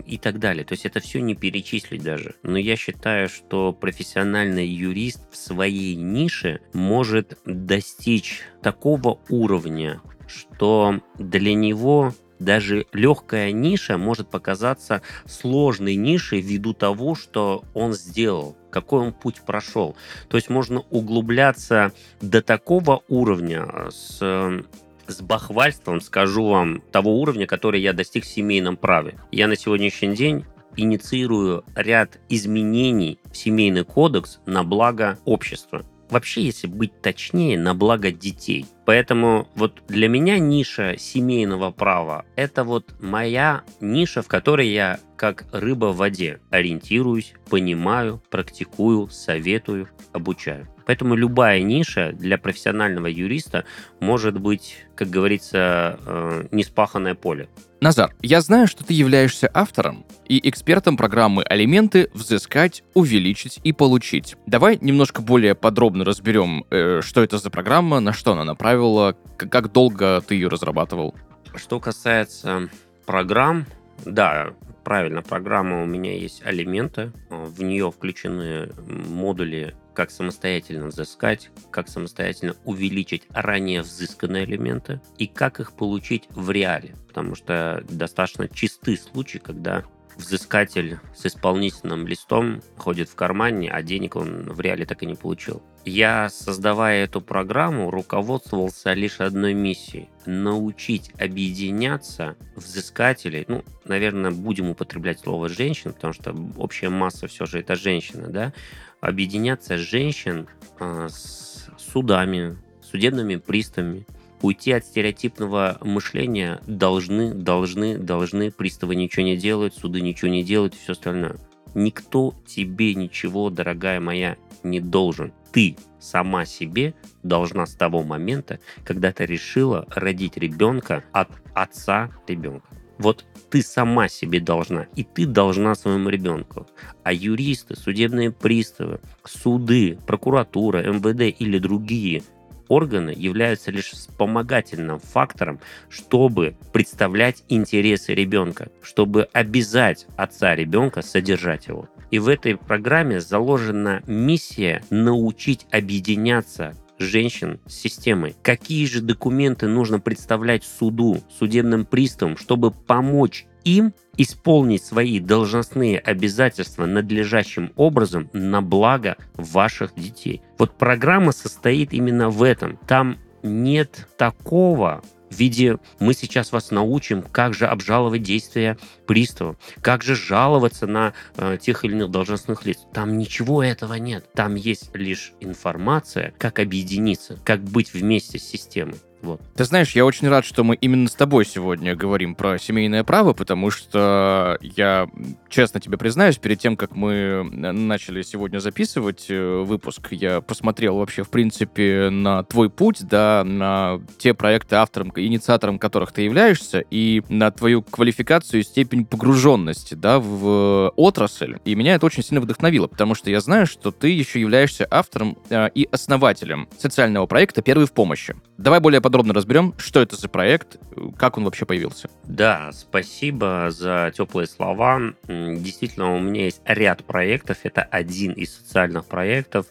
и 0.06 0.16
так 0.16 0.38
далее. 0.38 0.64
То 0.64 0.74
есть 0.74 0.86
это 0.86 1.00
все 1.00 1.20
не 1.20 1.34
перечислить 1.34 2.04
даже. 2.04 2.36
Но 2.44 2.56
я 2.56 2.76
считаю, 2.76 3.28
что 3.28 3.72
профессиональный 3.72 4.68
юрист 4.68 5.22
в 5.32 5.36
своей 5.36 5.96
нише 5.96 6.60
может 6.72 7.36
достичь 7.44 8.42
такого 8.62 9.18
уровня, 9.28 10.00
что 10.28 11.00
для 11.18 11.52
него 11.54 12.14
даже 12.44 12.86
легкая 12.92 13.52
ниша 13.52 13.98
может 13.98 14.28
показаться 14.28 15.02
сложной 15.26 15.96
нишей 15.96 16.40
ввиду 16.40 16.74
того, 16.74 17.14
что 17.14 17.64
он 17.74 17.92
сделал, 17.92 18.56
какой 18.70 19.00
он 19.00 19.12
путь 19.12 19.42
прошел. 19.46 19.96
То 20.28 20.36
есть 20.36 20.48
можно 20.48 20.80
углубляться 20.90 21.92
до 22.20 22.42
такого 22.42 23.02
уровня 23.08 23.66
с 23.90 24.62
с 25.08 25.20
бахвальством 25.20 26.00
скажу 26.00 26.46
вам 26.46 26.80
того 26.92 27.20
уровня, 27.20 27.46
который 27.46 27.80
я 27.82 27.92
достиг 27.92 28.24
в 28.24 28.28
семейном 28.28 28.76
праве. 28.76 29.18
Я 29.30 29.48
на 29.48 29.56
сегодняшний 29.56 30.14
день 30.14 30.44
инициирую 30.76 31.64
ряд 31.74 32.18
изменений 32.28 33.18
в 33.30 33.36
семейный 33.36 33.84
кодекс 33.84 34.40
на 34.46 34.64
благо 34.64 35.18
общества 35.24 35.84
вообще, 36.12 36.42
если 36.42 36.66
быть 36.66 37.00
точнее, 37.00 37.58
на 37.58 37.74
благо 37.74 38.12
детей. 38.12 38.66
Поэтому 38.84 39.48
вот 39.54 39.82
для 39.88 40.08
меня 40.08 40.38
ниша 40.38 40.96
семейного 40.98 41.70
права– 41.70 42.24
это 42.36 42.64
вот 42.64 42.94
моя 43.00 43.62
ниша, 43.80 44.22
в 44.22 44.28
которой 44.28 44.68
я 44.68 45.00
как 45.16 45.46
рыба 45.52 45.86
в 45.86 45.96
воде 45.96 46.40
ориентируюсь, 46.50 47.34
понимаю, 47.48 48.22
практикую, 48.30 49.08
советую, 49.08 49.88
обучаю. 50.12 50.68
Поэтому 50.86 51.14
любая 51.14 51.62
ниша 51.62 52.12
для 52.12 52.38
профессионального 52.38 53.06
юриста 53.06 53.64
может 54.00 54.38
быть, 54.38 54.84
как 54.94 55.08
говорится, 55.08 55.98
э, 56.04 56.48
неспаханное 56.50 57.14
поле. 57.14 57.48
Назар, 57.82 58.14
я 58.22 58.40
знаю, 58.40 58.68
что 58.68 58.84
ты 58.84 58.94
являешься 58.94 59.50
автором 59.52 60.06
и 60.28 60.48
экспертом 60.48 60.96
программы 60.96 61.42
«Алименты. 61.42 62.10
Взыскать, 62.14 62.84
увеличить 62.94 63.58
и 63.64 63.72
получить». 63.72 64.36
Давай 64.46 64.78
немножко 64.80 65.20
более 65.20 65.56
подробно 65.56 66.04
разберем, 66.04 66.64
э, 66.70 67.00
что 67.02 67.24
это 67.24 67.38
за 67.38 67.50
программа, 67.50 67.98
на 67.98 68.12
что 68.12 68.34
она 68.34 68.44
направила, 68.44 69.16
как 69.36 69.72
долго 69.72 70.20
ты 70.20 70.36
ее 70.36 70.46
разрабатывал. 70.46 71.16
Что 71.56 71.80
касается 71.80 72.68
программ, 73.04 73.66
да, 74.04 74.54
правильно, 74.84 75.22
программа 75.22 75.82
у 75.82 75.84
меня 75.84 76.16
есть 76.16 76.46
алименты. 76.46 77.10
В 77.30 77.64
нее 77.64 77.90
включены 77.90 78.70
модули 78.86 79.74
как 79.94 80.10
самостоятельно 80.10 80.86
взыскать, 80.86 81.50
как 81.70 81.88
самостоятельно 81.88 82.56
увеличить 82.64 83.24
ранее 83.30 83.82
взысканные 83.82 84.44
элементы 84.44 85.00
и 85.18 85.26
как 85.26 85.60
их 85.60 85.72
получить 85.72 86.24
в 86.30 86.50
реале. 86.50 86.94
Потому 87.08 87.34
что 87.34 87.84
достаточно 87.88 88.48
чистый 88.48 88.96
случай, 88.96 89.38
когда 89.38 89.84
взыскатель 90.16 90.98
с 91.14 91.26
исполнительным 91.26 92.06
листом 92.06 92.62
ходит 92.76 93.08
в 93.08 93.14
кармане, 93.14 93.70
а 93.70 93.82
денег 93.82 94.16
он 94.16 94.42
в 94.42 94.60
реале 94.60 94.84
так 94.86 95.02
и 95.02 95.06
не 95.06 95.14
получил. 95.14 95.62
Я, 95.84 96.28
создавая 96.28 97.04
эту 97.04 97.20
программу, 97.20 97.90
руководствовался 97.90 98.92
лишь 98.92 99.20
одной 99.20 99.52
миссией– 99.52 100.10
научить 100.26 101.10
объединяться 101.18 102.36
взыскателей, 102.54 103.44
ну, 103.48 103.64
наверное, 103.84 104.30
будем 104.30 104.70
употреблять 104.70 105.20
слово 105.20 105.48
«женщин», 105.48 105.92
потому 105.92 106.12
что 106.12 106.34
общая 106.56 106.88
масса 106.88 107.26
все 107.26 107.46
же 107.46 107.58
это 107.58 107.74
женщина, 107.74 108.28
да, 108.28 108.52
объединяться 109.02 109.76
женщин 109.76 110.46
э, 110.80 111.08
с 111.10 111.68
судами, 111.76 112.56
судебными 112.80 113.36
приставами, 113.36 114.06
уйти 114.40 114.72
от 114.72 114.84
стереотипного 114.86 115.78
мышления 115.82 116.60
должны, 116.66 117.34
должны, 117.34 117.98
должны, 117.98 118.50
приставы 118.50 118.94
ничего 118.94 119.24
не 119.24 119.36
делают, 119.36 119.74
суды 119.74 120.00
ничего 120.00 120.30
не 120.30 120.44
делают 120.44 120.74
и 120.74 120.78
все 120.78 120.92
остальное. 120.92 121.36
Никто 121.74 122.34
тебе 122.46 122.94
ничего, 122.94 123.50
дорогая 123.50 124.00
моя, 124.00 124.36
не 124.62 124.80
должен. 124.80 125.32
Ты 125.52 125.76
сама 125.98 126.44
себе 126.44 126.94
должна 127.22 127.66
с 127.66 127.74
того 127.74 128.02
момента, 128.04 128.60
когда 128.84 129.12
ты 129.12 129.26
решила 129.26 129.86
родить 129.90 130.36
ребенка 130.36 131.02
от 131.12 131.28
отца 131.54 132.10
ребенка. 132.28 132.68
Вот 133.02 133.24
ты 133.50 133.62
сама 133.62 134.08
себе 134.08 134.38
должна, 134.38 134.86
и 134.94 135.02
ты 135.02 135.26
должна 135.26 135.74
своему 135.74 136.08
ребенку. 136.08 136.68
А 137.02 137.12
юристы, 137.12 137.76
судебные 137.76 138.30
приставы, 138.30 139.00
суды, 139.24 139.98
прокуратура, 140.06 140.78
МВД 140.78 141.36
или 141.36 141.58
другие 141.58 142.22
органы 142.68 143.12
являются 143.14 143.72
лишь 143.72 143.90
вспомогательным 143.90 145.00
фактором, 145.00 145.58
чтобы 145.88 146.54
представлять 146.72 147.42
интересы 147.48 148.14
ребенка, 148.14 148.70
чтобы 148.82 149.28
обязать 149.32 150.06
отца 150.16 150.54
ребенка 150.54 151.02
содержать 151.02 151.66
его. 151.66 151.88
И 152.12 152.20
в 152.20 152.28
этой 152.28 152.56
программе 152.56 153.20
заложена 153.20 154.02
миссия 154.06 154.84
научить 154.90 155.66
объединяться 155.72 156.74
женщин 157.02 157.60
с 157.66 157.74
системой. 157.74 158.34
Какие 158.42 158.86
же 158.86 159.02
документы 159.02 159.68
нужно 159.68 160.00
представлять 160.00 160.64
суду, 160.64 161.18
судебным 161.38 161.84
приставам, 161.84 162.36
чтобы 162.36 162.70
помочь 162.70 163.46
им 163.64 163.94
исполнить 164.16 164.84
свои 164.84 165.20
должностные 165.20 165.98
обязательства 165.98 166.86
надлежащим 166.86 167.72
образом 167.76 168.28
на 168.32 168.60
благо 168.60 169.16
ваших 169.34 169.94
детей. 169.94 170.42
Вот 170.58 170.76
программа 170.76 171.32
состоит 171.32 171.92
именно 171.92 172.28
в 172.28 172.42
этом. 172.42 172.78
Там 172.86 173.18
нет 173.42 174.08
такого 174.16 175.02
в 175.32 175.38
виде 175.38 175.78
«мы 175.98 176.14
сейчас 176.14 176.52
вас 176.52 176.70
научим, 176.70 177.22
как 177.22 177.54
же 177.54 177.66
обжаловать 177.66 178.22
действия 178.22 178.78
пристава, 179.06 179.56
как 179.80 180.02
же 180.02 180.14
жаловаться 180.14 180.86
на 180.86 181.14
э, 181.36 181.58
тех 181.60 181.84
или 181.84 181.92
иных 181.92 182.10
должностных 182.10 182.64
лиц». 182.66 182.78
Там 182.92 183.18
ничего 183.18 183.62
этого 183.62 183.94
нет. 183.94 184.32
Там 184.34 184.54
есть 184.54 184.94
лишь 184.94 185.32
информация, 185.40 186.34
как 186.38 186.58
объединиться, 186.58 187.38
как 187.44 187.62
быть 187.62 187.92
вместе 187.92 188.38
с 188.38 188.44
системой. 188.44 188.98
Вот. 189.22 189.40
Ты 189.56 189.64
знаешь, 189.64 189.92
я 189.92 190.04
очень 190.04 190.28
рад, 190.28 190.44
что 190.44 190.64
мы 190.64 190.74
именно 190.74 191.08
с 191.08 191.14
тобой 191.14 191.46
сегодня 191.46 191.94
говорим 191.94 192.34
про 192.34 192.58
семейное 192.58 193.04
право, 193.04 193.32
потому 193.32 193.70
что 193.70 194.58
я 194.60 195.08
честно 195.48 195.80
тебе 195.80 195.96
признаюсь, 195.96 196.38
перед 196.38 196.58
тем, 196.58 196.76
как 196.76 196.96
мы 196.96 197.48
начали 197.52 198.22
сегодня 198.22 198.58
записывать 198.58 199.26
э, 199.28 199.62
выпуск, 199.62 200.08
я 200.10 200.40
посмотрел 200.40 200.96
вообще, 200.96 201.22
в 201.22 201.30
принципе, 201.30 202.10
на 202.10 202.42
твой 202.42 202.68
путь, 202.68 203.06
да, 203.06 203.44
на 203.44 204.00
те 204.18 204.34
проекты, 204.34 204.76
автором, 204.76 205.12
инициатором 205.14 205.78
которых 205.78 206.12
ты 206.12 206.22
являешься, 206.22 206.84
и 206.90 207.22
на 207.28 207.50
твою 207.52 207.82
квалификацию 207.82 208.60
и 208.60 208.64
степень 208.64 209.04
погруженности, 209.04 209.94
да, 209.94 210.18
в 210.18 210.92
отрасль. 210.96 211.58
И 211.64 211.74
меня 211.76 211.94
это 211.94 212.06
очень 212.06 212.24
сильно 212.24 212.40
вдохновило, 212.40 212.88
потому 212.88 213.14
что 213.14 213.30
я 213.30 213.40
знаю, 213.40 213.66
что 213.66 213.92
ты 213.92 214.08
еще 214.08 214.40
являешься 214.40 214.86
автором 214.90 215.38
э, 215.48 215.68
и 215.74 215.88
основателем 215.92 216.68
социального 216.76 217.26
проекта 217.26 217.62
«Первый 217.62 217.86
в 217.86 217.92
помощи». 217.92 218.34
Давай 218.58 218.80
более 218.80 219.00
подробно 219.00 219.11
подробно 219.12 219.34
разберем, 219.34 219.74
что 219.76 220.00
это 220.00 220.16
за 220.16 220.30
проект, 220.30 220.78
как 221.18 221.36
он 221.36 221.44
вообще 221.44 221.66
появился. 221.66 222.08
Да, 222.24 222.70
спасибо 222.72 223.66
за 223.68 224.10
теплые 224.16 224.46
слова. 224.46 225.12
Действительно, 225.28 226.14
у 226.14 226.18
меня 226.18 226.46
есть 226.46 226.62
ряд 226.64 227.04
проектов. 227.04 227.58
Это 227.64 227.82
один 227.82 228.32
из 228.32 228.56
социальных 228.56 229.04
проектов. 229.04 229.66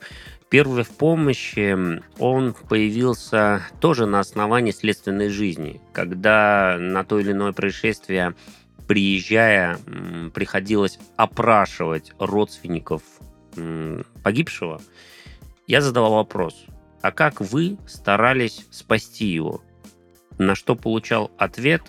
Первый 0.49 0.83
в 0.83 0.91
помощи, 0.91 1.75
он 2.19 2.53
появился 2.69 3.63
тоже 3.79 4.05
на 4.05 4.19
основании 4.19 4.73
следственной 4.73 5.29
жизни, 5.29 5.81
когда 5.91 6.77
на 6.79 7.03
то 7.03 7.19
или 7.19 7.31
иное 7.31 7.51
происшествие, 7.51 8.35
приезжая, 8.87 9.79
приходилось 10.35 10.99
опрашивать 11.15 12.11
родственников 12.19 13.01
погибшего, 14.21 14.79
я 15.65 15.81
задавал 15.81 16.13
вопрос, 16.13 16.65
а 17.01 17.11
как 17.11 17.41
вы 17.41 17.77
старались 17.87 18.65
спасти 18.71 19.25
его? 19.25 19.61
На 20.37 20.55
что 20.55 20.75
получал 20.75 21.31
ответ, 21.37 21.83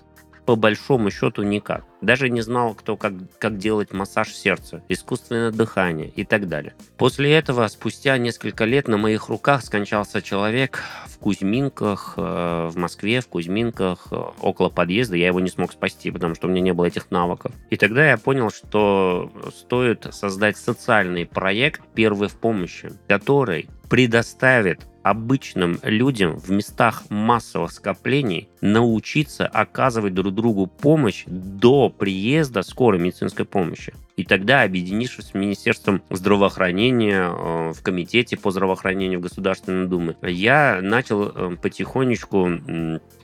по 0.46 0.56
большому 0.56 1.10
счету 1.10 1.42
никак. 1.42 1.84
Даже 2.00 2.28
не 2.28 2.40
знал, 2.40 2.74
кто 2.74 2.96
как, 2.96 3.14
как 3.38 3.58
делать 3.58 3.92
массаж 3.92 4.34
сердца, 4.34 4.82
искусственное 4.88 5.52
дыхание 5.52 6.08
и 6.08 6.24
так 6.24 6.48
далее. 6.48 6.74
После 6.96 7.32
этого, 7.32 7.66
спустя 7.68 8.18
несколько 8.18 8.64
лет, 8.64 8.88
на 8.88 8.96
моих 8.96 9.28
руках 9.28 9.64
скончался 9.64 10.20
человек 10.20 10.82
в 11.06 11.18
Кузьминках, 11.18 12.14
э, 12.16 12.68
в 12.72 12.76
Москве, 12.76 13.20
в 13.20 13.28
Кузьминках, 13.28 14.08
э, 14.10 14.16
около 14.40 14.68
подъезда. 14.68 15.16
Я 15.16 15.28
его 15.28 15.38
не 15.38 15.48
смог 15.48 15.72
спасти, 15.72 16.10
потому 16.10 16.34
что 16.34 16.48
у 16.48 16.50
меня 16.50 16.60
не 16.60 16.72
было 16.72 16.86
этих 16.86 17.10
навыков. 17.12 17.52
И 17.70 17.76
тогда 17.76 18.10
я 18.10 18.18
понял, 18.18 18.50
что 18.50 19.30
стоит 19.56 20.08
создать 20.10 20.56
социальный 20.56 21.24
проект 21.24 21.82
«Первый 21.94 22.28
в 22.28 22.36
помощи», 22.36 22.90
который 23.06 23.68
предоставит 23.92 24.86
обычным 25.02 25.78
людям 25.82 26.38
в 26.38 26.50
местах 26.50 27.02
массовых 27.10 27.72
скоплений 27.72 28.48
научиться 28.62 29.46
оказывать 29.46 30.14
друг 30.14 30.34
другу 30.34 30.66
помощь 30.66 31.24
до 31.26 31.90
приезда 31.90 32.62
скорой 32.62 32.98
медицинской 32.98 33.44
помощи. 33.44 33.92
И 34.22 34.24
тогда, 34.24 34.62
объединившись 34.62 35.30
с 35.30 35.34
Министерством 35.34 36.00
здравоохранения 36.08 37.22
э, 37.24 37.72
в 37.72 37.82
Комитете 37.82 38.36
по 38.36 38.52
здравоохранению 38.52 39.18
Государственной 39.18 39.88
Думы, 39.88 40.14
я 40.22 40.78
начал 40.80 41.26
э, 41.26 41.56
потихонечку 41.60 42.48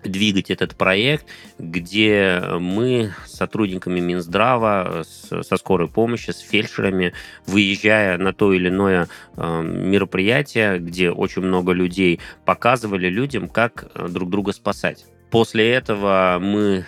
двигать 0.02 0.50
этот 0.50 0.74
проект, 0.74 1.24
где 1.56 2.42
мы 2.58 3.14
с 3.26 3.36
сотрудниками 3.36 4.00
Минздрава, 4.00 5.04
с, 5.04 5.44
со 5.44 5.56
скорой 5.56 5.86
помощи, 5.86 6.32
с 6.32 6.40
фельдшерами, 6.40 7.12
выезжая 7.46 8.18
на 8.18 8.32
то 8.32 8.52
или 8.52 8.68
иное 8.68 9.06
э, 9.36 9.62
мероприятие, 9.62 10.80
где 10.80 11.12
очень 11.12 11.42
много 11.42 11.70
людей, 11.70 12.18
показывали 12.44 13.08
людям, 13.08 13.48
как 13.48 13.88
друг 14.10 14.30
друга 14.30 14.52
спасать. 14.52 15.06
После 15.30 15.72
этого 15.72 16.38
мы, 16.40 16.86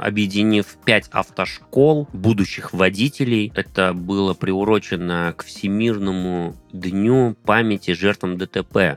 объединив 0.00 0.66
пять 0.84 1.08
автошкол 1.10 2.08
будущих 2.12 2.72
водителей, 2.72 3.52
это 3.54 3.92
было 3.92 4.32
приурочено 4.34 5.34
к 5.36 5.44
Всемирному 5.44 6.56
дню 6.72 7.36
памяти 7.44 7.92
жертвам 7.92 8.38
ДТП, 8.38 8.96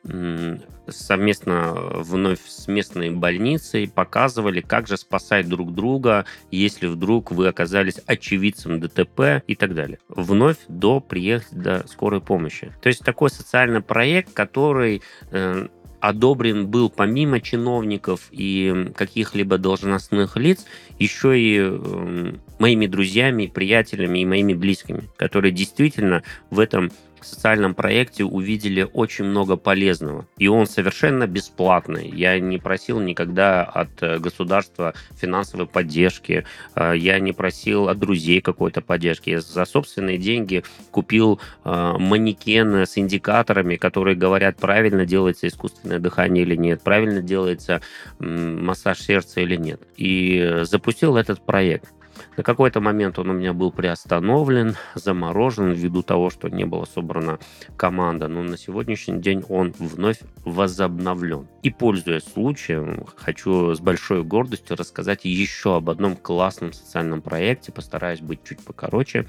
совместно 0.87 1.73
вновь 1.73 2.39
с 2.45 2.67
местной 2.67 3.09
больницей 3.09 3.89
показывали, 3.89 4.61
как 4.61 4.87
же 4.87 4.97
спасать 4.97 5.47
друг 5.47 5.73
друга, 5.73 6.25
если 6.51 6.87
вдруг 6.87 7.31
вы 7.31 7.47
оказались 7.47 7.99
очевидцем 8.05 8.79
ДТП 8.79 9.43
и 9.47 9.55
так 9.55 9.73
далее. 9.73 9.99
Вновь 10.07 10.57
до 10.67 10.99
приезда 10.99 11.85
скорой 11.87 12.21
помощи. 12.21 12.71
То 12.81 12.87
есть 12.87 13.03
такой 13.03 13.29
социальный 13.29 13.81
проект, 13.81 14.33
который 14.33 15.01
э, 15.31 15.67
одобрен 15.99 16.67
был 16.67 16.89
помимо 16.89 17.39
чиновников 17.39 18.27
и 18.31 18.91
каких-либо 18.95 19.57
должностных 19.57 20.37
лиц, 20.37 20.65
еще 20.99 21.39
и 21.39 21.57
э, 21.59 22.33
моими 22.59 22.87
друзьями, 22.87 23.47
приятелями 23.47 24.19
и 24.19 24.25
моими 24.25 24.53
близкими, 24.53 25.09
которые 25.17 25.51
действительно 25.51 26.23
в 26.49 26.59
этом 26.59 26.91
социальном 27.23 27.75
проекте 27.75 28.23
увидели 28.23 28.87
очень 28.93 29.25
много 29.25 29.55
полезного. 29.55 30.27
И 30.37 30.47
он 30.47 30.67
совершенно 30.67 31.27
бесплатный. 31.27 32.09
Я 32.09 32.39
не 32.39 32.57
просил 32.57 32.99
никогда 32.99 33.63
от 33.63 34.01
э, 34.01 34.19
государства 34.19 34.93
финансовой 35.15 35.67
поддержки. 35.67 36.45
Э, 36.75 36.93
я 36.95 37.19
не 37.19 37.31
просил 37.31 37.89
от 37.89 37.99
друзей 37.99 38.41
какой-то 38.41 38.81
поддержки. 38.81 39.29
Я 39.29 39.41
за 39.41 39.65
собственные 39.65 40.17
деньги 40.17 40.63
купил 40.91 41.39
э, 41.63 41.95
манекен 41.97 42.75
с 42.75 42.97
индикаторами, 42.97 43.75
которые 43.75 44.15
говорят, 44.15 44.57
правильно 44.57 45.05
делается 45.05 45.47
искусственное 45.47 45.99
дыхание 45.99 46.43
или 46.43 46.55
нет, 46.55 46.81
правильно 46.81 47.21
делается 47.21 47.81
массаж 48.19 48.99
сердца 48.99 49.41
или 49.41 49.55
нет. 49.55 49.81
И 49.97 50.61
запустил 50.63 51.17
этот 51.17 51.45
проект. 51.45 51.95
На 52.37 52.43
какой-то 52.43 52.81
момент 52.81 53.19
он 53.19 53.29
у 53.29 53.33
меня 53.33 53.53
был 53.53 53.71
приостановлен, 53.71 54.75
заморожен 54.93 55.71
ввиду 55.71 56.03
того, 56.03 56.29
что 56.29 56.49
не 56.49 56.65
была 56.65 56.85
собрана 56.85 57.39
команда. 57.77 58.27
Но 58.27 58.43
на 58.43 58.57
сегодняшний 58.57 59.19
день 59.19 59.43
он 59.49 59.73
вновь 59.79 60.19
возобновлен. 60.43 61.47
И, 61.63 61.69
пользуясь 61.69 62.23
случаем, 62.23 63.05
хочу 63.15 63.73
с 63.73 63.79
большой 63.79 64.23
гордостью 64.23 64.75
рассказать 64.75 65.25
еще 65.25 65.75
об 65.75 65.89
одном 65.89 66.15
классном 66.15 66.73
социальном 66.73 67.21
проекте. 67.21 67.71
Постараюсь 67.71 68.21
быть 68.21 68.43
чуть 68.43 68.63
покороче. 68.63 69.27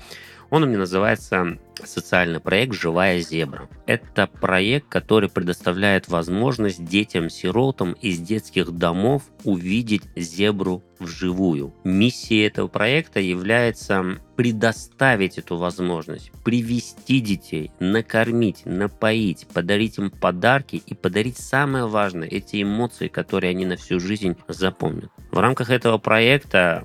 Он 0.50 0.62
у 0.62 0.66
меня 0.66 0.78
называется 0.78 1.58
социальный 1.84 2.40
проект 2.40 2.72
«Живая 2.72 3.20
зебра». 3.20 3.68
Это 3.86 4.26
проект, 4.26 4.88
который 4.88 5.28
предоставляет 5.28 6.08
возможность 6.08 6.84
детям-сиротам 6.84 7.92
из 7.94 8.18
детских 8.18 8.72
домов 8.72 9.24
увидеть 9.44 10.02
зебру 10.16 10.82
вживую. 10.98 11.74
Миссией 11.84 12.46
этого 12.46 12.68
проекта 12.68 13.20
является 13.20 14.18
предоставить 14.36 15.38
эту 15.38 15.56
возможность, 15.56 16.30
привести 16.44 17.20
детей, 17.20 17.70
накормить, 17.80 18.62
напоить, 18.64 19.46
подарить 19.52 19.98
им 19.98 20.10
подарки 20.10 20.76
и 20.76 20.94
подарить 20.94 21.38
самое 21.38 21.86
важное, 21.86 22.28
эти 22.28 22.62
эмоции, 22.62 23.08
которые 23.08 23.50
они 23.50 23.66
на 23.66 23.76
всю 23.76 24.00
жизнь 24.00 24.36
запомнят. 24.48 25.10
В 25.30 25.38
рамках 25.38 25.70
этого 25.70 25.98
проекта 25.98 26.82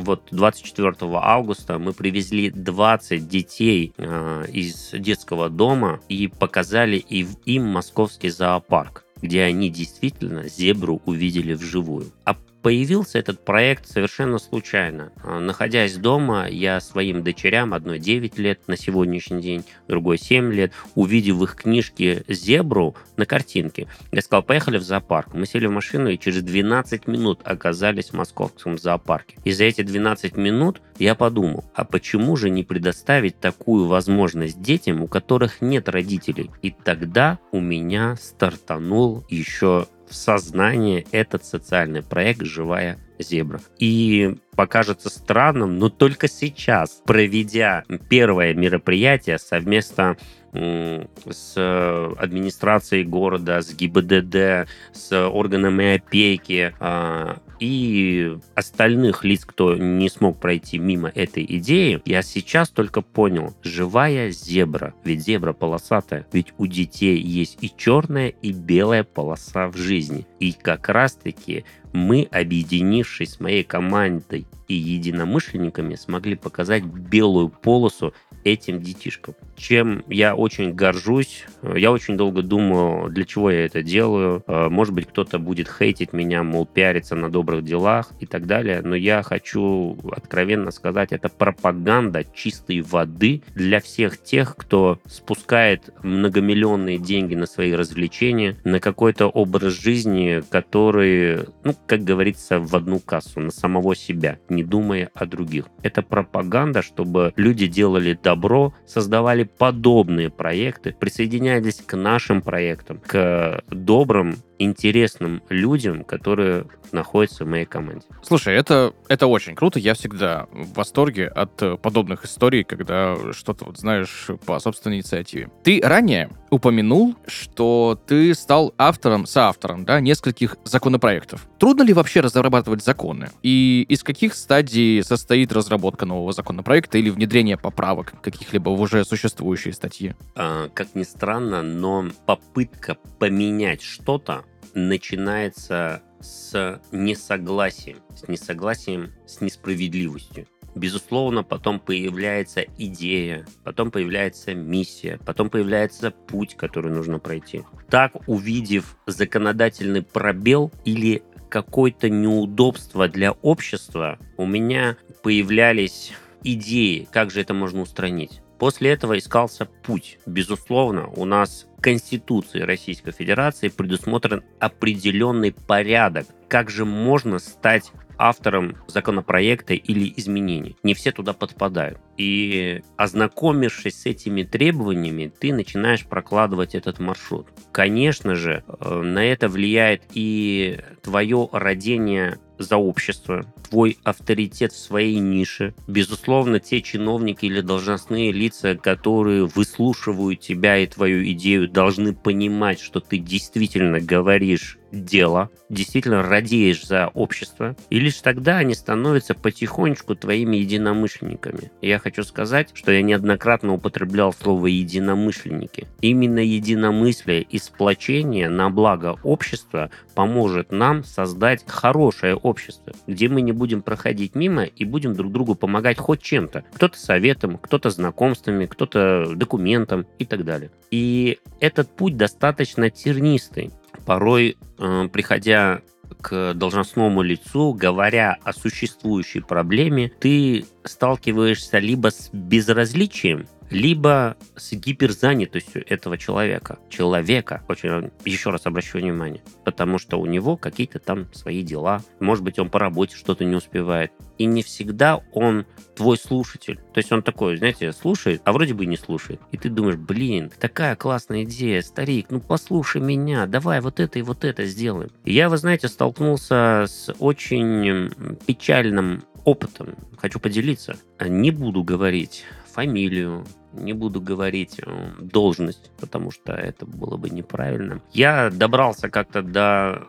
вот 0.00 0.28
24 0.30 0.94
августа 1.00 1.78
мы 1.78 1.92
привезли 1.92 2.50
20 2.50 3.28
детей 3.28 3.92
э, 3.96 4.44
из 4.52 4.90
детского 4.92 5.48
дома 5.48 6.00
и 6.08 6.28
показали 6.28 6.96
им 6.96 7.66
московский 7.66 8.30
зоопарк 8.30 9.06
где 9.22 9.42
они 9.42 9.70
действительно 9.70 10.48
зебру 10.48 11.00
увидели 11.06 11.54
вживую. 11.54 12.12
А 12.24 12.34
Появился 12.66 13.20
этот 13.20 13.44
проект 13.44 13.86
совершенно 13.86 14.38
случайно. 14.38 15.12
А, 15.22 15.38
находясь 15.38 15.94
дома, 15.94 16.48
я 16.48 16.80
своим 16.80 17.22
дочерям, 17.22 17.72
одной 17.72 18.00
9 18.00 18.38
лет 18.38 18.66
на 18.66 18.76
сегодняшний 18.76 19.40
день, 19.40 19.64
другой 19.86 20.18
7 20.18 20.52
лет, 20.52 20.72
увидев 20.96 21.36
в 21.36 21.44
их 21.44 21.54
книжке 21.54 22.24
зебру 22.26 22.96
на 23.16 23.24
картинке, 23.24 23.86
я 24.10 24.20
сказал, 24.20 24.42
поехали 24.42 24.78
в 24.78 24.82
зоопарк. 24.82 25.32
Мы 25.32 25.46
сели 25.46 25.66
в 25.66 25.70
машину 25.70 26.08
и 26.08 26.18
через 26.18 26.42
12 26.42 27.06
минут 27.06 27.38
оказались 27.44 28.10
в 28.10 28.14
московском 28.14 28.78
зоопарке. 28.78 29.36
И 29.44 29.52
за 29.52 29.62
эти 29.62 29.82
12 29.82 30.36
минут 30.36 30.82
я 30.98 31.14
подумал, 31.14 31.66
а 31.72 31.84
почему 31.84 32.34
же 32.34 32.50
не 32.50 32.64
предоставить 32.64 33.38
такую 33.38 33.86
возможность 33.86 34.60
детям, 34.60 35.02
у 35.02 35.06
которых 35.06 35.60
нет 35.60 35.88
родителей? 35.88 36.50
И 36.62 36.72
тогда 36.72 37.38
у 37.52 37.60
меня 37.60 38.16
стартанул 38.16 39.24
еще 39.28 39.86
в 40.08 40.14
сознание 40.14 41.04
этот 41.12 41.44
социальный 41.44 42.02
проект 42.02 42.42
«Живая 42.42 42.98
зебра». 43.18 43.60
И 43.78 44.36
покажется 44.54 45.10
странным, 45.10 45.78
но 45.78 45.88
только 45.88 46.28
сейчас, 46.28 47.02
проведя 47.04 47.84
первое 48.08 48.54
мероприятие 48.54 49.38
совместно 49.38 50.16
с 50.52 52.14
администрацией 52.18 53.04
города, 53.04 53.60
с 53.60 53.74
ГИБДД, 53.74 54.68
с 54.92 55.28
органами 55.28 55.96
опеки 55.96 56.74
а, 56.80 57.38
и 57.58 58.38
остальных 58.54 59.24
лиц, 59.24 59.44
кто 59.44 59.74
не 59.76 60.08
смог 60.08 60.38
пройти 60.38 60.78
мимо 60.78 61.08
этой 61.08 61.44
идеи, 61.44 62.00
я 62.04 62.22
сейчас 62.22 62.70
только 62.70 63.00
понял, 63.00 63.54
живая 63.62 64.30
зебра, 64.30 64.94
ведь 65.04 65.22
зебра 65.22 65.52
полосатая, 65.52 66.26
ведь 66.32 66.52
у 66.58 66.66
детей 66.66 67.18
есть 67.18 67.58
и 67.60 67.72
черная, 67.74 68.28
и 68.28 68.52
белая 68.52 69.04
полоса 69.04 69.68
в 69.68 69.76
жизни. 69.76 70.26
И 70.40 70.52
как 70.52 70.88
раз-таки 70.88 71.64
мы, 71.96 72.28
объединившись 72.30 73.32
с 73.32 73.40
моей 73.40 73.64
командой 73.64 74.46
и 74.68 74.74
единомышленниками, 74.74 75.94
смогли 75.94 76.36
показать 76.36 76.84
белую 76.84 77.48
полосу 77.48 78.12
этим 78.46 78.80
детишкам. 78.80 79.34
Чем 79.56 80.04
я 80.08 80.36
очень 80.36 80.72
горжусь. 80.72 81.44
Я 81.62 81.90
очень 81.90 82.16
долго 82.16 82.42
думал, 82.42 83.08
для 83.08 83.24
чего 83.24 83.50
я 83.50 83.64
это 83.64 83.82
делаю. 83.82 84.44
Э, 84.46 84.68
может 84.68 84.94
быть, 84.94 85.08
кто-то 85.08 85.38
будет 85.38 85.68
хейтить 85.68 86.12
меня, 86.12 86.44
мол, 86.44 86.64
пиариться 86.64 87.16
на 87.16 87.28
добрых 87.28 87.64
делах 87.64 88.12
и 88.20 88.26
так 88.26 88.46
далее. 88.46 88.82
Но 88.82 88.94
я 88.94 89.22
хочу 89.22 89.98
откровенно 90.12 90.70
сказать, 90.70 91.10
это 91.10 91.28
пропаганда 91.28 92.24
чистой 92.34 92.82
воды 92.82 93.42
для 93.54 93.80
всех 93.80 94.22
тех, 94.22 94.54
кто 94.56 95.00
спускает 95.06 95.90
многомиллионные 96.04 96.98
деньги 96.98 97.34
на 97.34 97.46
свои 97.46 97.72
развлечения, 97.72 98.56
на 98.62 98.78
какой-то 98.78 99.26
образ 99.26 99.72
жизни, 99.72 100.42
который, 100.50 101.46
ну, 101.64 101.74
как 101.86 102.04
говорится, 102.04 102.58
в 102.58 102.74
одну 102.74 102.98
кассу, 103.00 103.40
на 103.40 103.50
самого 103.50 103.94
себя, 103.94 104.38
не 104.48 104.62
думая 104.62 105.10
о 105.14 105.26
других. 105.26 105.66
Это 105.82 106.02
пропаганда, 106.02 106.82
чтобы 106.82 107.32
люди 107.36 107.66
делали 107.66 108.18
добро, 108.20 108.74
создавали 108.86 109.44
подобные 109.44 110.30
проекты, 110.30 110.94
присоединялись 110.98 111.82
к 111.86 111.96
нашим 111.96 112.42
проектам, 112.42 113.00
к 113.06 113.62
добрым 113.70 114.36
интересным 114.58 115.42
людям, 115.48 116.04
которые 116.04 116.66
находятся 116.92 117.44
в 117.44 117.48
моей 117.48 117.64
команде. 117.64 118.06
Слушай, 118.22 118.54
это, 118.54 118.94
это 119.08 119.26
очень 119.26 119.54
круто. 119.54 119.78
Я 119.78 119.94
всегда 119.94 120.46
в 120.50 120.74
восторге 120.74 121.28
от 121.28 121.60
э, 121.62 121.76
подобных 121.76 122.24
историй, 122.24 122.64
когда 122.64 123.16
что-то, 123.32 123.66
вот 123.66 123.78
знаешь, 123.78 124.28
по 124.46 124.58
собственной 124.58 124.96
инициативе. 124.96 125.50
Ты 125.62 125.80
ранее 125.82 126.30
упомянул, 126.50 127.16
что 127.26 128.00
ты 128.06 128.34
стал 128.34 128.74
автором, 128.78 129.26
соавтором, 129.26 129.84
да, 129.84 130.00
нескольких 130.00 130.56
законопроектов. 130.64 131.46
Трудно 131.58 131.82
ли 131.82 131.92
вообще 131.92 132.20
разрабатывать 132.20 132.82
законы? 132.82 133.30
И 133.42 133.84
из 133.88 134.02
каких 134.02 134.34
стадий 134.34 135.02
состоит 135.02 135.52
разработка 135.52 136.06
нового 136.06 136.32
законопроекта 136.32 136.98
или 136.98 137.10
внедрение 137.10 137.56
поправок 137.56 138.14
каких-либо 138.22 138.70
в 138.70 138.80
уже 138.80 139.04
существующие 139.04 139.74
статьи? 139.74 140.14
А, 140.34 140.68
как 140.70 140.94
ни 140.94 141.02
странно, 141.02 141.62
но 141.62 142.06
попытка 142.26 142.96
поменять 143.18 143.82
что-то 143.82 144.44
начинается 144.74 146.02
с 146.20 146.80
несогласием, 146.92 147.98
с 148.14 148.28
несогласием 148.28 149.12
с 149.26 149.40
несправедливостью. 149.40 150.46
Безусловно, 150.74 151.42
потом 151.42 151.80
появляется 151.80 152.62
идея, 152.76 153.46
потом 153.64 153.90
появляется 153.90 154.54
миссия, 154.54 155.18
потом 155.24 155.48
появляется 155.48 156.10
путь, 156.10 156.54
который 156.54 156.92
нужно 156.92 157.18
пройти. 157.18 157.62
Так, 157.88 158.28
увидев 158.28 158.98
законодательный 159.06 160.02
пробел 160.02 160.70
или 160.84 161.22
какое-то 161.48 162.10
неудобство 162.10 163.08
для 163.08 163.32
общества, 163.32 164.18
у 164.36 164.44
меня 164.44 164.98
появлялись 165.22 166.12
идеи, 166.42 167.08
как 167.10 167.30
же 167.30 167.40
это 167.40 167.54
можно 167.54 167.80
устранить. 167.80 168.42
После 168.58 168.90
этого 168.90 169.18
искался 169.18 169.66
путь. 169.66 170.18
Безусловно, 170.26 171.08
у 171.08 171.24
нас 171.24 171.66
Конституции 171.80 172.60
Российской 172.60 173.12
Федерации 173.12 173.68
предусмотрен 173.68 174.42
определенный 174.58 175.52
порядок, 175.52 176.26
как 176.48 176.70
же 176.70 176.84
можно 176.84 177.38
стать 177.38 177.92
автором 178.18 178.76
законопроекта 178.86 179.74
или 179.74 180.12
изменений. 180.16 180.76
Не 180.82 180.94
все 180.94 181.12
туда 181.12 181.32
подпадают. 181.32 181.98
И 182.16 182.82
ознакомившись 182.96 184.02
с 184.02 184.06
этими 184.06 184.42
требованиями, 184.42 185.32
ты 185.38 185.52
начинаешь 185.52 186.06
прокладывать 186.06 186.74
этот 186.74 186.98
маршрут. 186.98 187.48
Конечно 187.72 188.34
же, 188.34 188.64
э, 188.66 189.02
на 189.02 189.24
это 189.24 189.48
влияет 189.48 190.02
и 190.14 190.80
твое 191.02 191.48
родение 191.52 192.38
за 192.58 192.76
общество, 192.76 193.44
твой 193.68 193.98
авторитет 194.04 194.72
в 194.72 194.78
своей 194.78 195.18
нише. 195.18 195.74
Безусловно, 195.86 196.60
те 196.60 196.82
чиновники 196.82 197.46
или 197.46 197.60
должностные 197.60 198.32
лица, 198.32 198.76
которые 198.76 199.46
выслушивают 199.46 200.40
тебя 200.40 200.78
и 200.78 200.86
твою 200.86 201.24
идею, 201.32 201.68
должны 201.68 202.14
понимать, 202.14 202.80
что 202.80 203.00
ты 203.00 203.18
действительно 203.18 204.00
говоришь 204.00 204.78
дело, 204.92 205.50
действительно 205.68 206.22
радеешь 206.22 206.86
за 206.86 207.08
общество, 207.08 207.76
и 207.90 207.98
лишь 207.98 208.20
тогда 208.20 208.58
они 208.58 208.74
становятся 208.74 209.34
потихонечку 209.34 210.14
твоими 210.14 210.56
единомышленниками. 210.56 211.70
Я 211.80 211.98
хочу 211.98 212.22
сказать, 212.22 212.70
что 212.74 212.92
я 212.92 213.02
неоднократно 213.02 213.74
употреблял 213.74 214.32
слово 214.32 214.66
«единомышленники». 214.66 215.86
Именно 216.00 216.40
единомыслие 216.40 217.42
и 217.42 217.58
сплочение 217.58 218.48
на 218.48 218.70
благо 218.70 219.16
общества 219.22 219.90
поможет 220.14 220.72
нам 220.72 221.04
создать 221.04 221.64
хорошее 221.66 222.34
общество, 222.36 222.92
где 223.06 223.28
мы 223.28 223.42
не 223.42 223.52
будем 223.52 223.82
проходить 223.82 224.34
мимо 224.34 224.64
и 224.64 224.84
будем 224.84 225.14
друг 225.14 225.32
другу 225.32 225.54
помогать 225.54 225.98
хоть 225.98 226.22
чем-то. 226.22 226.64
Кто-то 226.74 226.98
советом, 226.98 227.58
кто-то 227.58 227.90
знакомствами, 227.90 228.66
кто-то 228.66 229.34
документом 229.34 230.06
и 230.18 230.24
так 230.24 230.44
далее. 230.44 230.70
И 230.90 231.38
этот 231.60 231.88
путь 231.94 232.16
достаточно 232.16 232.90
тернистый 232.90 233.72
порой, 234.04 234.56
э, 234.78 235.08
приходя 235.12 235.80
к 236.20 236.54
должностному 236.54 237.22
лицу, 237.22 237.72
говоря 237.72 238.36
о 238.42 238.52
существующей 238.52 239.40
проблеме, 239.40 240.10
ты 240.20 240.64
сталкиваешься 240.84 241.78
либо 241.78 242.10
с 242.10 242.30
безразличием, 242.32 243.46
либо 243.70 244.36
с 244.56 244.72
гиперзанятостью 244.72 245.84
этого 245.88 246.18
человека. 246.18 246.78
Человека, 246.88 247.62
очень, 247.68 248.10
еще 248.24 248.50
раз 248.50 248.66
обращу 248.66 248.98
внимание, 248.98 249.42
потому 249.64 249.98
что 249.98 250.18
у 250.18 250.26
него 250.26 250.56
какие-то 250.56 250.98
там 250.98 251.32
свои 251.32 251.62
дела. 251.62 252.02
Может 252.20 252.44
быть, 252.44 252.58
он 252.58 252.70
по 252.70 252.78
работе 252.78 253.16
что-то 253.16 253.44
не 253.44 253.56
успевает. 253.56 254.12
И 254.38 254.44
не 254.44 254.62
всегда 254.62 255.22
он 255.32 255.66
твой 255.94 256.18
слушатель. 256.18 256.76
То 256.92 256.98
есть 256.98 257.10
он 257.10 257.22
такой, 257.22 257.56
знаете, 257.56 257.92
слушает, 257.92 258.42
а 258.44 258.52
вроде 258.52 258.74
бы 258.74 258.84
и 258.84 258.86
не 258.86 258.96
слушает. 258.96 259.40
И 259.50 259.56
ты 259.56 259.70
думаешь, 259.70 259.96
блин, 259.96 260.50
такая 260.60 260.94
классная 260.94 261.44
идея, 261.44 261.80
старик, 261.80 262.26
ну 262.28 262.40
послушай 262.40 263.00
меня, 263.00 263.46
давай 263.46 263.80
вот 263.80 263.98
это 263.98 264.18
и 264.18 264.22
вот 264.22 264.44
это 264.44 264.66
сделаем. 264.66 265.10
И 265.24 265.32
я, 265.32 265.48
вы 265.48 265.56
знаете, 265.56 265.88
столкнулся 265.88 266.84
с 266.86 267.12
очень 267.18 268.10
печальным 268.46 269.24
опытом. 269.44 269.94
Хочу 270.18 270.38
поделиться. 270.38 270.96
Не 271.20 271.50
буду 271.50 271.82
говорить 271.82 272.44
фамилию, 272.76 273.46
не 273.72 273.94
буду 273.94 274.20
говорить 274.20 274.78
э, 274.78 275.10
должность, 275.18 275.90
потому 275.98 276.30
что 276.30 276.52
это 276.52 276.84
было 276.84 277.16
бы 277.16 277.30
неправильно. 277.30 278.02
Я 278.12 278.50
добрался 278.50 279.08
как-то 279.08 279.40
до 279.42 280.06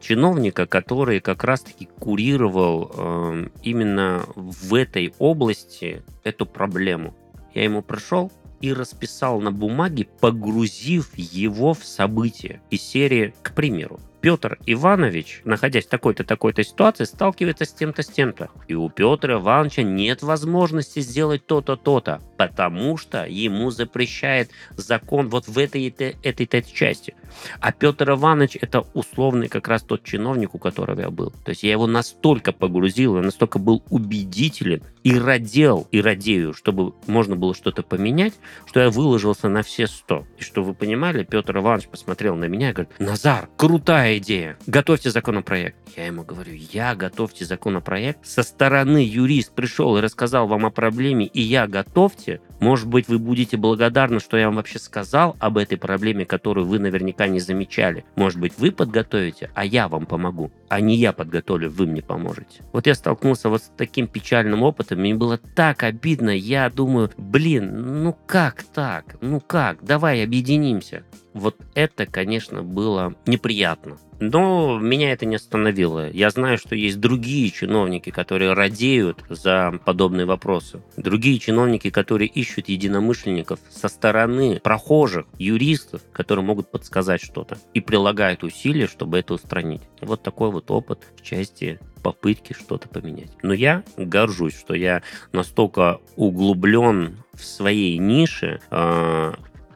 чиновника, 0.00 0.66
который 0.66 1.20
как 1.20 1.42
раз-таки 1.42 1.86
курировал 1.86 2.92
э, 2.94 3.48
именно 3.62 4.24
в 4.36 4.74
этой 4.74 5.14
области 5.18 6.02
эту 6.22 6.44
проблему. 6.44 7.14
Я 7.54 7.64
ему 7.64 7.82
пришел 7.82 8.30
и 8.60 8.74
расписал 8.74 9.40
на 9.40 9.50
бумаге, 9.50 10.06
погрузив 10.20 11.16
его 11.16 11.72
в 11.72 11.82
события 11.84 12.60
из 12.68 12.82
серии, 12.82 13.34
к 13.42 13.54
примеру, 13.54 13.98
Петр 14.22 14.56
Иванович, 14.66 15.42
находясь 15.44 15.84
в 15.84 15.88
такой-то, 15.88 16.22
такой-то 16.22 16.62
ситуации, 16.62 17.04
сталкивается 17.04 17.64
с 17.64 17.72
тем-то, 17.72 18.02
с 18.02 18.06
тем-то. 18.06 18.50
И 18.68 18.74
у 18.74 18.88
Петра 18.88 19.34
Ивановича 19.34 19.82
нет 19.82 20.22
возможности 20.22 21.00
сделать 21.00 21.44
то-то, 21.44 21.76
то-то, 21.76 22.20
потому 22.38 22.96
что 22.96 23.26
ему 23.26 23.72
запрещает 23.72 24.50
закон 24.76 25.28
вот 25.28 25.48
в 25.48 25.58
этой, 25.58 25.88
этой, 25.88 26.16
этой, 26.22 26.46
этой 26.46 26.72
части. 26.72 27.16
А 27.60 27.72
Петр 27.72 28.12
Иванович 28.12 28.58
это 28.60 28.86
условный 28.94 29.48
как 29.48 29.66
раз 29.66 29.82
тот 29.82 30.04
чиновник, 30.04 30.54
у 30.54 30.58
которого 30.58 31.00
я 31.00 31.10
был. 31.10 31.30
То 31.44 31.50
есть 31.50 31.64
я 31.64 31.72
его 31.72 31.88
настолько 31.88 32.52
погрузил, 32.52 33.16
я 33.16 33.22
настолько 33.22 33.58
был 33.58 33.82
убедителен 33.90 34.84
и 35.02 35.18
родил, 35.18 35.88
и 35.90 36.00
радею, 36.00 36.54
чтобы 36.54 36.94
можно 37.08 37.34
было 37.34 37.54
что-то 37.54 37.82
поменять, 37.82 38.34
что 38.66 38.78
я 38.78 38.90
выложился 38.90 39.48
на 39.48 39.62
все 39.62 39.88
сто. 39.88 40.26
И 40.38 40.42
что 40.42 40.62
вы 40.62 40.74
понимали, 40.74 41.24
Петр 41.24 41.58
Иванович 41.58 41.88
посмотрел 41.88 42.36
на 42.36 42.44
меня 42.44 42.70
и 42.70 42.72
говорит, 42.72 43.00
Назар, 43.00 43.48
крутая 43.56 44.11
идея, 44.18 44.56
готовьте 44.66 45.10
законопроект. 45.10 45.76
Я 45.96 46.06
ему 46.06 46.24
говорю, 46.24 46.52
я 46.54 46.94
готовьте 46.94 47.44
законопроект. 47.44 48.26
Со 48.26 48.42
стороны 48.42 48.98
юрист 48.98 49.54
пришел 49.54 49.96
и 49.96 50.00
рассказал 50.00 50.46
вам 50.46 50.66
о 50.66 50.70
проблеме, 50.70 51.26
и 51.26 51.40
я 51.40 51.66
готовьте. 51.66 52.40
Может 52.62 52.86
быть, 52.86 53.08
вы 53.08 53.18
будете 53.18 53.56
благодарны, 53.56 54.20
что 54.20 54.36
я 54.36 54.46
вам 54.46 54.54
вообще 54.54 54.78
сказал 54.78 55.34
об 55.40 55.58
этой 55.58 55.76
проблеме, 55.76 56.24
которую 56.24 56.64
вы 56.64 56.78
наверняка 56.78 57.26
не 57.26 57.40
замечали. 57.40 58.04
Может 58.14 58.38
быть, 58.38 58.52
вы 58.56 58.70
подготовите, 58.70 59.50
а 59.54 59.64
я 59.64 59.88
вам 59.88 60.06
помогу. 60.06 60.52
А 60.68 60.80
не 60.80 60.94
я 60.94 61.12
подготовлю, 61.12 61.68
вы 61.68 61.86
мне 61.88 62.02
поможете. 62.02 62.62
Вот 62.72 62.86
я 62.86 62.94
столкнулся 62.94 63.48
вот 63.48 63.64
с 63.64 63.72
таким 63.76 64.06
печальным 64.06 64.62
опытом, 64.62 65.00
мне 65.00 65.12
было 65.12 65.38
так 65.38 65.82
обидно. 65.82 66.30
Я 66.30 66.70
думаю, 66.70 67.10
блин, 67.16 68.04
ну 68.04 68.16
как 68.26 68.62
так? 68.62 69.16
Ну 69.20 69.40
как? 69.40 69.82
Давай 69.82 70.22
объединимся. 70.22 71.02
Вот 71.34 71.56
это, 71.74 72.06
конечно, 72.06 72.62
было 72.62 73.14
неприятно. 73.26 73.98
Но 74.22 74.78
меня 74.78 75.10
это 75.10 75.26
не 75.26 75.34
остановило. 75.34 76.08
Я 76.08 76.30
знаю, 76.30 76.56
что 76.56 76.76
есть 76.76 77.00
другие 77.00 77.50
чиновники, 77.50 78.10
которые 78.10 78.52
радеют 78.52 79.24
за 79.28 79.80
подобные 79.84 80.26
вопросы. 80.26 80.80
Другие 80.96 81.40
чиновники, 81.40 81.90
которые 81.90 82.28
ищут 82.28 82.68
единомышленников 82.68 83.58
со 83.68 83.88
стороны 83.88 84.60
прохожих, 84.62 85.26
юристов, 85.38 86.02
которые 86.12 86.44
могут 86.44 86.70
подсказать 86.70 87.20
что-то 87.20 87.58
и 87.74 87.80
прилагают 87.80 88.44
усилия, 88.44 88.86
чтобы 88.86 89.18
это 89.18 89.34
устранить. 89.34 89.82
Вот 90.00 90.22
такой 90.22 90.52
вот 90.52 90.70
опыт 90.70 91.00
в 91.16 91.22
части 91.22 91.80
попытки 92.04 92.52
что-то 92.52 92.88
поменять. 92.88 93.32
Но 93.42 93.52
я 93.52 93.82
горжусь, 93.96 94.56
что 94.56 94.74
я 94.74 95.02
настолько 95.32 95.98
углублен 96.14 97.24
в 97.34 97.42
своей 97.44 97.98
нише, 97.98 98.60
а, 98.70 99.34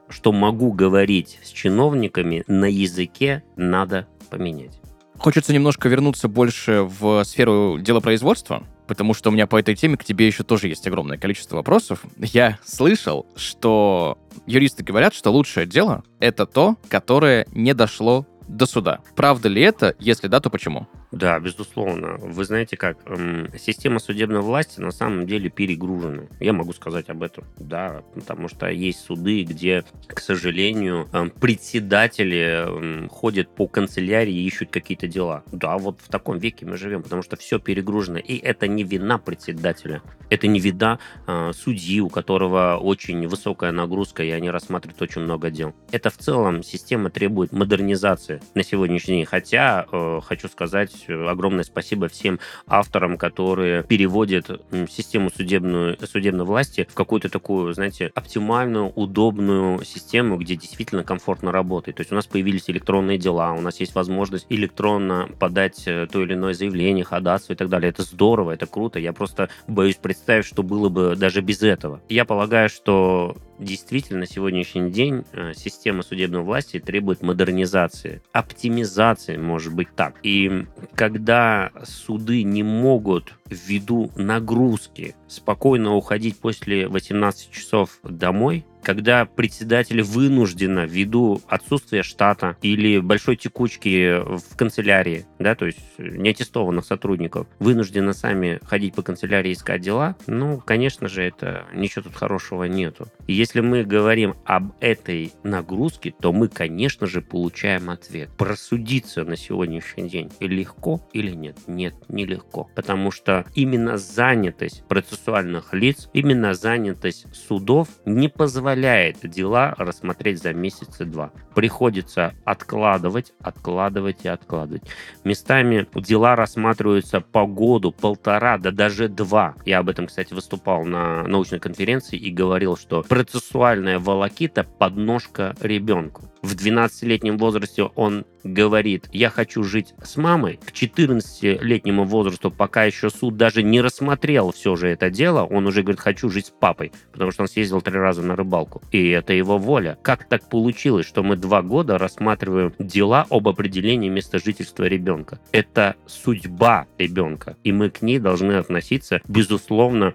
что 0.09 0.31
могу 0.31 0.73
говорить 0.73 1.41
с 1.43 1.49
чиновниками 1.49 2.45
на 2.47 2.67
языке 2.67 3.43
надо 3.57 4.07
поменять. 4.27 4.81
Хочется 5.19 5.53
немножко 5.55 5.89
вернуться 5.89 6.29
больше 6.29 6.83
в 6.83 7.25
сферу 7.25 7.79
делопроизводства, 7.81 8.65
потому 8.87 9.15
что 9.15 9.31
у 9.31 9.33
меня 9.33 9.47
по 9.47 9.59
этой 9.59 9.75
теме 9.75 9.97
к 9.97 10.05
тебе 10.05 10.27
еще 10.27 10.43
тоже 10.43 10.69
есть 10.69 10.87
огромное 10.87 11.17
количество 11.17 11.57
вопросов. 11.57 12.03
Я 12.19 12.59
слышал, 12.65 13.27
что 13.35 14.19
юристы 14.47 14.85
говорят, 14.85 15.15
что 15.15 15.31
лучшее 15.31 15.67
дело— 15.67 16.05
это 16.21 16.47
то, 16.47 16.77
которое 16.89 17.47
не 17.53 17.73
дошло 17.73 18.27
до 18.47 18.67
суда. 18.67 19.01
Правда 19.17 19.49
ли 19.49 19.63
это? 19.63 19.97
Если 19.99 20.29
да, 20.29 20.41
то 20.41 20.51
почему? 20.51 20.87
Да, 21.13 21.39
безусловно. 21.39 22.17
Вы 22.19 22.45
знаете 22.45 22.77
как, 22.77 22.99
эм, 23.07 23.49
система 23.59 24.01
судебной 24.01 24.41
власти 24.41 24.81
на 24.81 24.91
самом 24.91 25.27
деле 25.27 25.49
перегружена. 25.51 26.25
Я 26.41 26.53
могу 26.53 26.73
сказать 26.73 27.09
об 27.09 27.23
этом. 27.23 27.45
Да, 27.59 28.03
потому 28.15 28.49
что 28.49 28.69
есть 28.69 29.01
суды, 29.01 29.45
где, 29.45 29.85
к 30.09 30.21
сожалению, 30.21 31.09
эм, 31.13 31.31
председатели 31.31 32.67
эм, 32.67 33.09
ходят 33.09 33.55
по 33.55 33.69
канцелярии 33.69 34.35
и 34.35 34.47
ищут 34.47 34.71
какие-то 34.71 35.07
дела. 35.07 35.45
Да, 35.53 35.79
вот 35.79 36.01
в 36.01 36.09
таком 36.09 36.39
веке 36.39 36.67
мы 36.67 36.77
живем, 36.77 37.03
потому 37.03 37.23
что 37.23 37.37
все 37.37 37.59
перегружено. 37.59 38.19
И 38.19 38.37
это 38.37 38.67
не 38.67 38.83
вина 38.83 39.19
председателя. 39.19 40.03
Это 40.29 40.49
не 40.49 40.59
вина 40.59 40.99
э, 41.27 41.53
судьи, 41.55 42.01
у 42.01 42.09
которого 42.09 42.79
очень 42.83 43.27
высокая 43.29 43.71
нагрузка, 43.71 44.25
и 44.25 44.31
они 44.31 44.51
рассматривают 44.51 45.01
очень 45.01 45.23
много 45.23 45.51
дел. 45.51 45.75
Это 45.93 46.11
в 46.11 46.17
целом 46.17 46.63
система 46.63 47.11
требует 47.11 47.53
модернизации 47.53 48.41
на 48.55 48.65
сегодняшний 48.65 49.19
день. 49.19 49.25
Хотя, 49.25 49.87
э, 49.91 50.21
хочу 50.25 50.49
сказать, 50.49 50.96
огромное 51.09 51.65
спасибо 51.65 52.09
всем 52.09 52.39
авторам, 52.67 53.19
которые 53.19 53.83
переводят 53.83 54.63
систему 54.89 55.31
судебную, 55.31 55.97
судебной 56.07 56.47
власти 56.47 56.87
в 56.91 56.95
какую-то 56.95 57.29
такую, 57.29 57.73
знаете, 57.75 58.11
оптимальную, 58.15 58.89
удобную 58.89 59.85
систему, 59.85 60.37
где 60.37 60.57
действительно 60.57 61.05
комфортно 61.05 61.53
работать. 61.53 61.97
То 61.97 62.01
есть 62.01 62.13
у 62.13 62.15
нас 62.15 62.27
появились 62.27 62.69
электронные 62.69 63.19
дела, 63.19 63.53
у 63.53 63.61
нас 63.61 63.81
есть 63.81 63.95
возможность 63.95 64.47
электронно 64.49 65.29
подать 65.39 65.83
э, 65.87 66.07
то 66.11 66.23
или 66.23 66.35
иное 66.35 66.55
заявление, 66.55 67.05
ходатайство 67.05 67.53
и 67.53 67.57
так 67.57 67.69
далее. 67.69 67.91
Это 67.91 68.03
здорово, 68.03 68.53
это 68.53 68.67
круто. 68.67 68.99
Я 68.99 69.13
просто 69.13 69.49
боюсь 69.67 69.97
представить, 69.97 70.45
что 70.45 70.63
было 70.63 70.89
бы 70.89 71.17
даже 71.17 71.41
без 71.41 71.63
этого. 71.63 72.01
Я 72.09 72.25
полагаю, 72.25 72.69
что 72.69 73.37
действительно 73.59 74.21
на 74.21 74.27
сегодняшний 74.27 74.91
день 74.91 75.25
э, 75.33 75.53
система 75.55 76.03
судебной 76.03 76.43
власти 76.43 76.81
требует 76.81 77.23
модернизации, 77.23 78.23
оптимизации, 78.33 79.37
может 79.37 79.75
быть 79.75 79.89
так. 79.95 80.17
И 80.23 80.67
когда 80.95 81.73
суды 81.85 82.43
не 82.43 82.63
могут 82.63 83.35
ввиду 83.49 84.11
нагрузки 84.17 85.15
спокойно 85.29 85.95
уходить 85.95 86.39
после 86.39 86.89
18 86.89 87.51
часов 87.51 87.99
домой, 88.03 88.65
когда 88.87 89.25
председатель 89.25 90.01
вынужденно, 90.01 90.87
ввиду 90.87 91.43
отсутствия 91.49 92.05
штата 92.05 92.57
или 92.63 93.01
большой 93.01 93.35
текучки 93.35 94.21
в 94.21 94.57
канцелярии, 94.57 95.27
да, 95.41 95.57
то 95.57 95.67
есть 95.67 95.81
неаттестованных 95.99 96.85
сотрудников, 96.85 97.49
вынуждены 97.59 98.13
сами 98.13 98.61
ходить 98.65 98.95
по 98.95 99.03
канцелярии 99.03 99.55
искать 99.55 99.81
дела, 99.81 100.15
ну, 100.29 100.63
конечно 100.65 101.09
же, 101.09 101.25
это 101.25 101.67
ничего 101.75 102.05
тут 102.05 102.15
хорошего 102.15 102.63
нету. 102.63 103.09
И 103.27 103.33
если 103.33 103.59
мы 103.59 103.83
говорим 103.83 104.37
об 104.45 104.73
этой 104.79 105.33
нагрузке, 105.43 106.15
то 106.21 106.33
мы, 106.33 106.47
конечно 106.47 107.09
же, 107.09 107.23
получаем 107.23 107.91
ответ. 107.91 108.31
Просудиться 108.37 109.25
на 109.25 109.37
сегодняшний 109.37 110.09
день 110.09 110.31
легко 110.39 111.05
или 111.13 111.33
нет? 111.33 111.59
Нет, 111.67 111.97
нелегко. 112.07 112.71
Потому 112.77 113.11
что 113.11 113.47
именно 113.57 113.99
занятость 113.99 114.85
процессуальных 115.17 115.73
лиц, 115.73 116.09
именно 116.13 116.55
занятость 116.55 117.27
судов 117.35 117.89
не 118.05 118.29
позволяет 118.29 119.29
дела 119.29 119.75
рассмотреть 119.79 120.43
за 120.43 120.53
месяц 120.53 121.01
и 121.01 121.05
два. 121.05 121.33
Приходится 121.55 122.35
откладывать, 122.45 123.33
откладывать 123.41 124.25
и 124.25 124.29
откладывать. 124.29 124.83
Местами 125.25 125.87
дела 125.95 126.37
рассматриваются 126.37 127.21
по 127.21 127.47
году, 127.47 127.93
полтора, 127.93 128.59
да 128.59 128.71
даже 128.71 129.09
два. 129.09 129.55
Я 129.65 129.79
об 129.79 129.89
этом, 129.89 130.07
кстати, 130.07 130.35
выступал 130.35 130.85
на 130.85 131.23
научной 131.25 131.61
конференции 131.61 132.19
и 132.19 132.31
говорил, 132.31 132.77
что 132.77 133.03
процессуальная 133.03 133.99
волокита– 133.99 134.65
подножка 134.79 135.55
ребенку. 135.61 136.31
в 136.43 136.55
12-летнем 136.55 137.39
возрасте 137.39 137.85
он 137.85 138.25
говорит, 138.47 139.09
я 139.13 139.31
хочу 139.31 139.63
жить 139.63 139.95
с 140.03 140.17
мамой, 140.17 140.59
к 140.65 140.73
14-летнему 140.73 142.05
возрасту, 142.05 142.51
пока 142.51 142.85
еще 142.85 143.11
суд 143.11 143.37
даже 143.37 143.63
не 143.63 143.81
рассмотрел 143.81 144.53
все 144.53 144.77
же 144.77 144.89
это 144.89 145.11
дело, 145.11 145.45
он 145.45 145.67
уже 145.67 145.83
говорит, 145.83 146.01
хочу 146.01 146.29
жить 146.31 146.47
с 146.47 146.51
папой, 146.51 146.93
потому 147.13 147.31
что 147.31 147.43
он 147.43 147.49
съездил 147.49 147.81
три 147.81 147.99
раза 147.99 148.23
на 148.23 148.37
рыбалку. 148.37 148.83
И 148.93 149.09
это 149.09 149.33
его 149.33 149.59
воля. 149.59 149.99
Как 150.03 150.29
так 150.29 150.49
получилось, 150.49 151.07
что 151.07 151.23
мы 151.23 151.37
два 151.37 151.63
года 151.63 151.99
рассматриваем 151.99 152.73
дела 152.79 153.27
об 153.31 153.49
определении 153.49 154.09
места 154.09 154.39
жительства 154.39 154.85
ребенка? 154.85 155.41
Это 155.53 155.97
судьба 156.07 156.87
ребенка, 156.99 157.57
и 157.65 157.73
мы 157.73 157.91
к 157.91 158.03
ней 158.03 158.19
должны 158.19 158.53
относиться, 158.53 159.21
безусловно, 159.29 160.15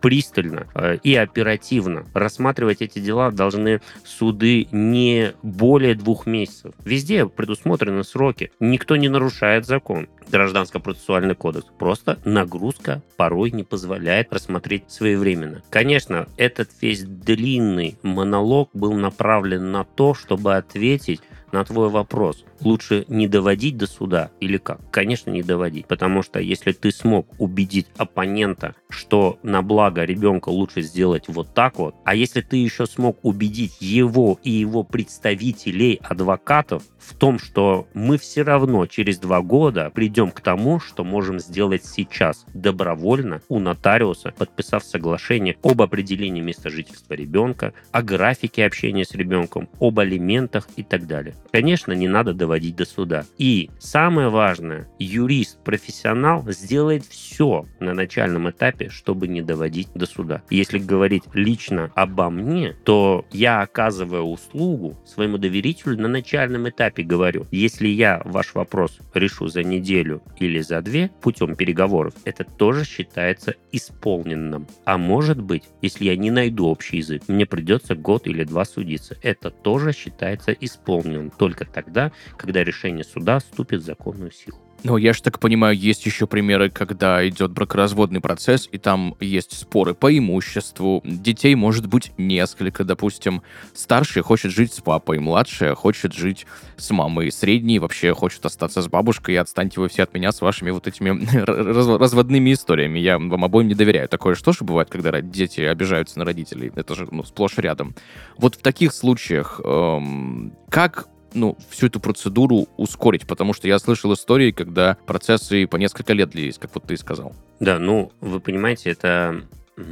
пристально 0.00 0.66
э, 0.74 0.98
и 1.02 1.14
оперативно. 1.14 2.06
Рассматривать 2.14 2.82
эти 2.82 2.98
дела 2.98 3.30
должны 3.30 3.80
суды 4.04 4.68
не 4.72 5.32
более 5.42 5.94
двух 5.94 6.26
месяцев. 6.26 6.74
Везде 6.84 7.26
предусмотрены 7.70 8.04
сроки. 8.04 8.50
Никто 8.60 8.96
не 8.96 9.08
нарушает 9.08 9.66
закон. 9.66 10.08
Гражданско-процессуальный 10.30 11.34
кодекс. 11.34 11.66
Просто 11.78 12.18
нагрузка 12.24 13.02
порой 13.16 13.50
не 13.50 13.62
позволяет 13.62 14.32
рассмотреть 14.32 14.84
своевременно. 14.88 15.62
Конечно, 15.70 16.26
этот 16.36 16.70
весь 16.80 17.02
длинный 17.02 17.96
монолог 18.02 18.70
был 18.72 18.94
направлен 18.94 19.72
на 19.72 19.84
то, 19.84 20.14
чтобы 20.14 20.56
ответить 20.56 21.20
на 21.52 21.64
твой 21.64 21.88
вопрос 21.88 22.44
лучше 22.62 23.04
не 23.08 23.28
доводить 23.28 23.76
до 23.76 23.86
суда 23.86 24.30
или 24.40 24.58
как? 24.58 24.80
Конечно, 24.90 25.30
не 25.30 25.42
доводить. 25.42 25.86
Потому 25.86 26.22
что 26.22 26.40
если 26.40 26.72
ты 26.72 26.90
смог 26.90 27.28
убедить 27.38 27.86
оппонента, 27.96 28.74
что 28.88 29.38
на 29.42 29.62
благо 29.62 30.04
ребенка 30.04 30.50
лучше 30.50 30.82
сделать 30.82 31.24
вот 31.28 31.54
так 31.54 31.78
вот, 31.78 31.94
а 32.04 32.14
если 32.14 32.40
ты 32.40 32.56
еще 32.56 32.86
смог 32.86 33.18
убедить 33.22 33.76
его 33.80 34.38
и 34.42 34.50
его 34.50 34.82
представителей, 34.82 36.00
адвокатов, 36.02 36.82
в 36.98 37.14
том, 37.14 37.38
что 37.38 37.88
мы 37.94 38.18
все 38.18 38.42
равно 38.42 38.86
через 38.86 39.18
два 39.18 39.40
года 39.40 39.90
придем 39.94 40.30
к 40.30 40.40
тому, 40.40 40.80
что 40.80 41.02
можем 41.02 41.38
сделать 41.40 41.84
сейчас 41.84 42.44
добровольно 42.52 43.40
у 43.48 43.58
нотариуса, 43.58 44.32
подписав 44.36 44.84
соглашение 44.84 45.56
об 45.62 45.82
определении 45.82 46.42
места 46.42 46.70
жительства 46.70 47.14
ребенка, 47.14 47.72
о 47.90 48.02
графике 48.02 48.66
общения 48.66 49.04
с 49.04 49.12
ребенком, 49.12 49.68
об 49.80 49.98
алиментах 49.98 50.68
и 50.76 50.82
так 50.82 51.06
далее. 51.06 51.34
Конечно, 51.52 51.92
не 51.92 52.08
надо 52.08 52.34
доводить 52.34 52.49
доводить 52.50 52.74
до 52.74 52.84
суда. 52.84 53.24
И 53.38 53.70
самое 53.78 54.28
важное, 54.28 54.88
юрист-профессионал 54.98 56.44
сделает 56.50 57.04
все 57.04 57.64
на 57.78 57.94
начальном 57.94 58.50
этапе, 58.50 58.88
чтобы 58.88 59.28
не 59.28 59.40
доводить 59.40 59.88
до 59.94 60.06
суда. 60.06 60.42
Если 60.50 60.78
говорить 60.78 61.22
лично 61.32 61.92
обо 61.94 62.28
мне, 62.28 62.74
то 62.84 63.24
я 63.30 63.60
оказываю 63.60 64.24
услугу 64.24 64.98
своему 65.06 65.38
доверителю 65.38 65.96
на 65.96 66.08
начальном 66.08 66.68
этапе 66.68 67.04
говорю, 67.04 67.46
если 67.52 67.86
я 67.86 68.20
ваш 68.24 68.54
вопрос 68.54 68.98
решу 69.14 69.46
за 69.46 69.62
неделю 69.62 70.20
или 70.40 70.60
за 70.60 70.82
две 70.82 71.08
путем 71.20 71.54
переговоров, 71.54 72.14
это 72.24 72.42
тоже 72.42 72.84
считается 72.84 73.54
исполненным. 73.70 74.66
А 74.84 74.98
может 74.98 75.40
быть, 75.40 75.62
если 75.82 76.06
я 76.06 76.16
не 76.16 76.32
найду 76.32 76.66
общий 76.66 76.96
язык, 76.96 77.22
мне 77.28 77.46
придется 77.46 77.94
год 77.94 78.26
или 78.26 78.42
два 78.42 78.64
судиться. 78.64 79.16
Это 79.22 79.50
тоже 79.50 79.92
считается 79.92 80.50
исполненным. 80.50 81.30
Только 81.30 81.64
тогда, 81.64 82.10
когда 82.40 82.64
решение 82.64 83.04
суда 83.04 83.38
вступит 83.38 83.82
в 83.82 83.84
законную 83.84 84.32
силу. 84.32 84.58
Но 84.82 84.96
я 84.96 85.12
же 85.12 85.22
так 85.22 85.38
понимаю, 85.38 85.76
есть 85.76 86.06
еще 86.06 86.26
примеры, 86.26 86.70
когда 86.70 87.26
идет 87.28 87.50
бракоразводный 87.50 88.20
процесс, 88.20 88.66
и 88.72 88.78
там 88.78 89.14
есть 89.20 89.58
споры 89.58 89.92
по 89.92 90.16
имуществу. 90.16 91.02
Детей 91.04 91.54
может 91.54 91.86
быть 91.86 92.12
несколько, 92.16 92.84
допустим. 92.84 93.42
Старший 93.74 94.22
хочет 94.22 94.52
жить 94.52 94.72
с 94.72 94.80
папой, 94.80 95.18
младшая 95.18 95.74
хочет 95.74 96.14
жить 96.14 96.46
с 96.78 96.90
мамой, 96.90 97.30
средний 97.30 97.78
вообще 97.78 98.14
хочет 98.14 98.46
остаться 98.46 98.80
с 98.80 98.88
бабушкой, 98.88 99.34
и 99.34 99.38
отстаньте 99.38 99.80
вы 99.80 99.88
все 99.88 100.04
от 100.04 100.14
меня 100.14 100.32
с 100.32 100.40
вашими 100.40 100.70
вот 100.70 100.86
этими 100.86 101.10
разводными 101.98 102.54
историями. 102.54 102.98
Я 102.98 103.18
вам 103.18 103.44
обоим 103.44 103.68
не 103.68 103.74
доверяю. 103.74 104.08
Такое 104.08 104.34
что 104.34 104.52
же 104.52 104.64
бывает, 104.64 104.88
когда 104.88 105.20
дети 105.20 105.60
обижаются 105.60 106.18
на 106.18 106.24
родителей? 106.24 106.72
Это 106.74 106.94
же 106.94 107.06
ну, 107.10 107.22
сплошь 107.22 107.58
рядом. 107.58 107.94
Вот 108.38 108.54
в 108.54 108.62
таких 108.62 108.94
случаях 108.94 109.60
эм, 109.62 110.54
как 110.70 111.08
ну, 111.34 111.56
всю 111.68 111.86
эту 111.86 112.00
процедуру 112.00 112.68
ускорить, 112.76 113.26
потому 113.26 113.52
что 113.52 113.68
я 113.68 113.78
слышал 113.78 114.12
истории, 114.14 114.50
когда 114.50 114.96
процессы 115.06 115.66
по 115.66 115.76
несколько 115.76 116.12
лет 116.12 116.30
длились, 116.30 116.58
как 116.58 116.74
вот 116.74 116.84
ты 116.84 116.96
сказал. 116.96 117.34
Да, 117.60 117.78
ну, 117.78 118.12
вы 118.20 118.40
понимаете, 118.40 118.90
это 118.90 119.42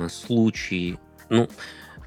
случаи, 0.09 0.99
ну, 1.29 1.49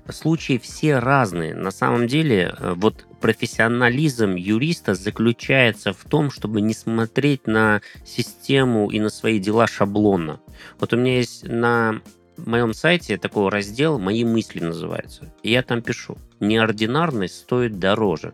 случаи 0.09 0.57
все 0.57 0.99
разные. 0.99 1.55
На 1.55 1.71
самом 1.71 2.07
деле, 2.07 2.55
э, 2.57 2.73
вот 2.75 3.05
профессионализм 3.21 4.35
юриста 4.35 4.95
заключается 4.95 5.93
в 5.93 6.03
том, 6.05 6.31
чтобы 6.31 6.61
не 6.61 6.73
смотреть 6.73 7.47
на 7.47 7.81
систему 8.05 8.89
и 8.89 8.99
на 8.99 9.09
свои 9.09 9.39
дела 9.39 9.67
шаблонно. 9.67 10.41
Вот 10.79 10.93
у 10.93 10.97
меня 10.97 11.17
есть 11.17 11.47
на 11.47 12.01
моем 12.37 12.73
сайте 12.73 13.17
такой 13.17 13.49
раздел 13.49 13.99
«Мои 13.99 14.23
мысли» 14.25 14.59
называется. 14.59 15.31
И 15.43 15.51
я 15.51 15.61
там 15.63 15.81
пишу. 15.81 16.17
Неординарность 16.39 17.35
стоит 17.35 17.79
дороже. 17.79 18.33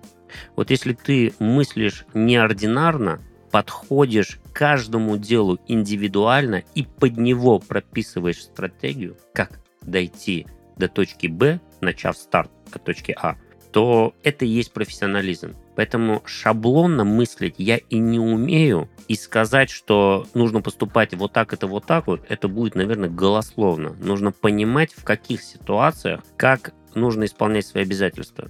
Вот 0.56 0.72
если 0.72 0.94
ты 0.94 1.34
мыслишь 1.40 2.06
неординарно, 2.14 3.22
подходишь 3.52 4.40
к 4.44 4.54
каждому 4.54 5.18
делу 5.18 5.60
индивидуально 5.68 6.64
и 6.76 6.84
под 6.84 7.18
него 7.18 7.60
прописываешь 7.60 8.44
стратегию, 8.44 9.18
как 9.34 9.60
дойти 9.82 10.48
до 10.78 10.88
точки 10.88 11.28
Б, 11.28 11.60
начав 11.82 12.18
старт 12.18 12.52
от 12.72 12.84
точки 12.84 13.16
А, 13.20 13.38
то 13.72 14.16
это 14.24 14.46
и 14.46 14.50
есть 14.50 14.74
профессионализм. 14.74 15.56
Поэтому 15.76 16.24
шаблонно 16.26 17.04
мыслить 17.04 17.56
я 17.58 17.78
и 17.78 18.00
не 18.00 18.20
умею, 18.20 18.90
и 19.08 19.16
сказать, 19.16 19.70
что 19.70 20.26
нужно 20.34 20.62
поступать 20.62 21.14
вот 21.14 21.34
так, 21.34 21.54
это 21.54 21.68
вот 21.68 21.86
так 21.86 22.08
вот, 22.08 22.26
это 22.30 22.48
будет, 22.48 22.76
наверное, 22.76 23.10
голословно. 23.10 23.96
Нужно 24.00 24.32
понимать, 24.32 24.94
в 24.94 25.04
каких 25.04 25.44
ситуациях, 25.44 26.22
как 26.36 26.74
нужно 26.96 27.26
исполнять 27.26 27.66
свои 27.66 27.84
обязательства. 27.84 28.50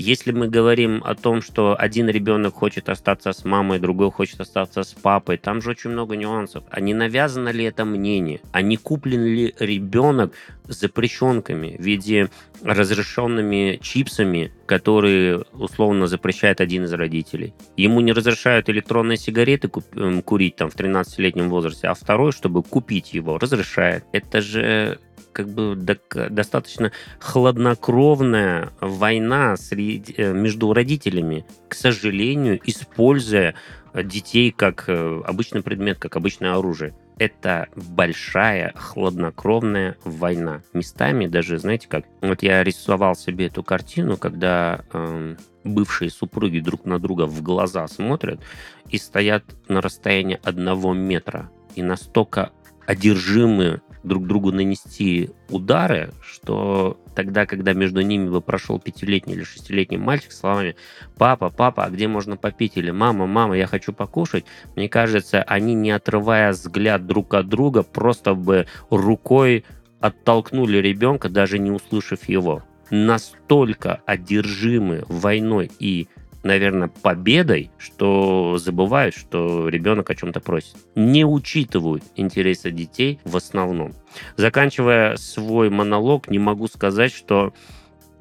Если 0.00 0.32
мы 0.32 0.48
говорим 0.48 1.02
о 1.04 1.14
том, 1.14 1.42
что 1.42 1.76
один 1.78 2.08
ребенок 2.08 2.54
хочет 2.54 2.88
остаться 2.88 3.34
с 3.34 3.44
мамой, 3.44 3.78
другой 3.78 4.10
хочет 4.10 4.40
остаться 4.40 4.82
с 4.82 4.94
папой, 4.94 5.36
там 5.36 5.60
же 5.60 5.72
очень 5.72 5.90
много 5.90 6.16
нюансов. 6.16 6.64
А 6.70 6.80
не 6.80 6.94
навязано 6.94 7.50
ли 7.50 7.64
это 7.64 7.84
мнение? 7.84 8.40
А 8.50 8.62
не 8.62 8.78
куплен 8.78 9.22
ли 9.22 9.54
ребенок 9.58 10.32
запрещенками 10.64 11.76
в 11.78 11.82
виде 11.82 12.30
разрешенными 12.62 13.78
чипсами, 13.82 14.52
которые 14.66 15.44
условно 15.52 16.06
запрещает 16.06 16.60
один 16.60 16.84
из 16.84 16.92
родителей. 16.92 17.54
Ему 17.76 18.00
не 18.00 18.12
разрешают 18.12 18.68
электронные 18.68 19.16
сигареты 19.16 19.70
эм, 19.94 20.22
курить 20.22 20.56
там 20.56 20.70
в 20.70 20.76
13-летнем 20.76 21.48
возрасте, 21.48 21.88
а 21.88 21.94
второй, 21.94 22.32
чтобы 22.32 22.62
купить 22.62 23.12
его, 23.12 23.38
разрешает. 23.38 24.04
Это 24.12 24.40
же 24.40 24.98
как 25.32 25.48
бы 25.48 25.76
достаточно 25.76 26.92
хладнокровная 27.18 28.70
война 28.80 29.56
среди, 29.56 30.14
э, 30.16 30.32
между 30.32 30.72
родителями, 30.72 31.44
к 31.68 31.74
сожалению, 31.74 32.60
используя 32.64 33.54
детей 33.94 34.50
как 34.50 34.84
э, 34.88 35.22
обычный 35.24 35.62
предмет, 35.62 35.98
как 35.98 36.16
обычное 36.16 36.54
оружие. 36.54 36.94
Это 37.18 37.68
большая 37.76 38.72
хладнокровная 38.76 39.96
война. 40.04 40.62
Местами 40.72 41.26
даже, 41.26 41.58
знаете 41.58 41.86
как, 41.88 42.06
вот 42.22 42.42
я 42.42 42.64
рисовал 42.64 43.14
себе 43.14 43.46
эту 43.46 43.62
картину, 43.62 44.16
когда 44.16 44.84
э, 44.92 45.36
бывшие 45.64 46.10
супруги 46.10 46.60
друг 46.60 46.84
на 46.84 46.98
друга 46.98 47.26
в 47.26 47.42
глаза 47.42 47.86
смотрят 47.88 48.40
и 48.88 48.98
стоят 48.98 49.44
на 49.68 49.80
расстоянии 49.80 50.40
одного 50.42 50.94
метра 50.94 51.50
и 51.74 51.82
настолько 51.82 52.52
одержимы 52.86 53.82
друг 54.02 54.26
другу 54.26 54.52
нанести 54.52 55.30
удары, 55.48 56.12
что 56.22 56.98
тогда, 57.14 57.46
когда 57.46 57.72
между 57.72 58.00
ними 58.00 58.28
бы 58.28 58.40
прошел 58.40 58.78
пятилетний 58.78 59.34
или 59.34 59.42
шестилетний 59.42 59.98
мальчик 59.98 60.32
словами 60.32 60.76
«папа, 61.16 61.50
папа, 61.50 61.84
а 61.84 61.90
где 61.90 62.08
можно 62.08 62.36
попить?» 62.36 62.76
или 62.76 62.90
«мама, 62.90 63.26
мама, 63.26 63.56
я 63.56 63.66
хочу 63.66 63.92
покушать», 63.92 64.44
мне 64.76 64.88
кажется, 64.88 65.42
они, 65.42 65.74
не 65.74 65.90
отрывая 65.90 66.52
взгляд 66.52 67.06
друг 67.06 67.34
от 67.34 67.48
друга, 67.48 67.82
просто 67.82 68.34
бы 68.34 68.66
рукой 68.90 69.64
оттолкнули 70.00 70.78
ребенка, 70.78 71.28
даже 71.28 71.58
не 71.58 71.70
услышав 71.70 72.28
его. 72.28 72.62
Настолько 72.90 74.00
одержимы 74.06 75.04
войной 75.08 75.70
и 75.78 76.08
наверное, 76.42 76.88
победой, 76.88 77.70
что 77.78 78.58
забывают, 78.58 79.14
что 79.14 79.68
ребенок 79.68 80.10
о 80.10 80.14
чем-то 80.14 80.40
просит. 80.40 80.76
Не 80.94 81.24
учитывают 81.24 82.02
интересы 82.16 82.70
детей 82.70 83.20
в 83.24 83.36
основном. 83.36 83.92
Заканчивая 84.36 85.16
свой 85.16 85.70
монолог, 85.70 86.28
не 86.28 86.38
могу 86.38 86.66
сказать, 86.66 87.12
что 87.12 87.52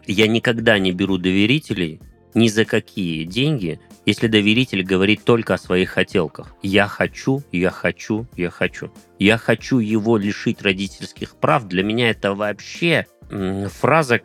я 0.06 0.28
никогда 0.28 0.80
не 0.80 0.92
беру 0.92 1.18
доверителей 1.18 2.02
ни 2.34 2.48
за 2.48 2.66
какие 2.66 3.24
деньги, 3.24 3.80
если 4.06 4.28
доверитель 4.28 4.84
говорит 4.84 5.24
только 5.24 5.56
о 5.56 5.58
своих 5.58 5.90
хотелках. 5.90 6.56
Я 6.62 6.88
хочу, 6.88 7.44
я 7.52 7.70
хочу, 7.70 8.28
я 8.36 8.50
хочу. 8.50 8.92
Я 9.18 9.38
хочу 9.38 9.80
его 9.80 10.18
лишить 10.18 10.62
родительских 10.62 11.36
прав. 11.36 11.68
Для 11.68 11.84
меня 11.84 12.10
это 12.10 12.34
вообще 12.34 13.08
фраза, 13.30 14.20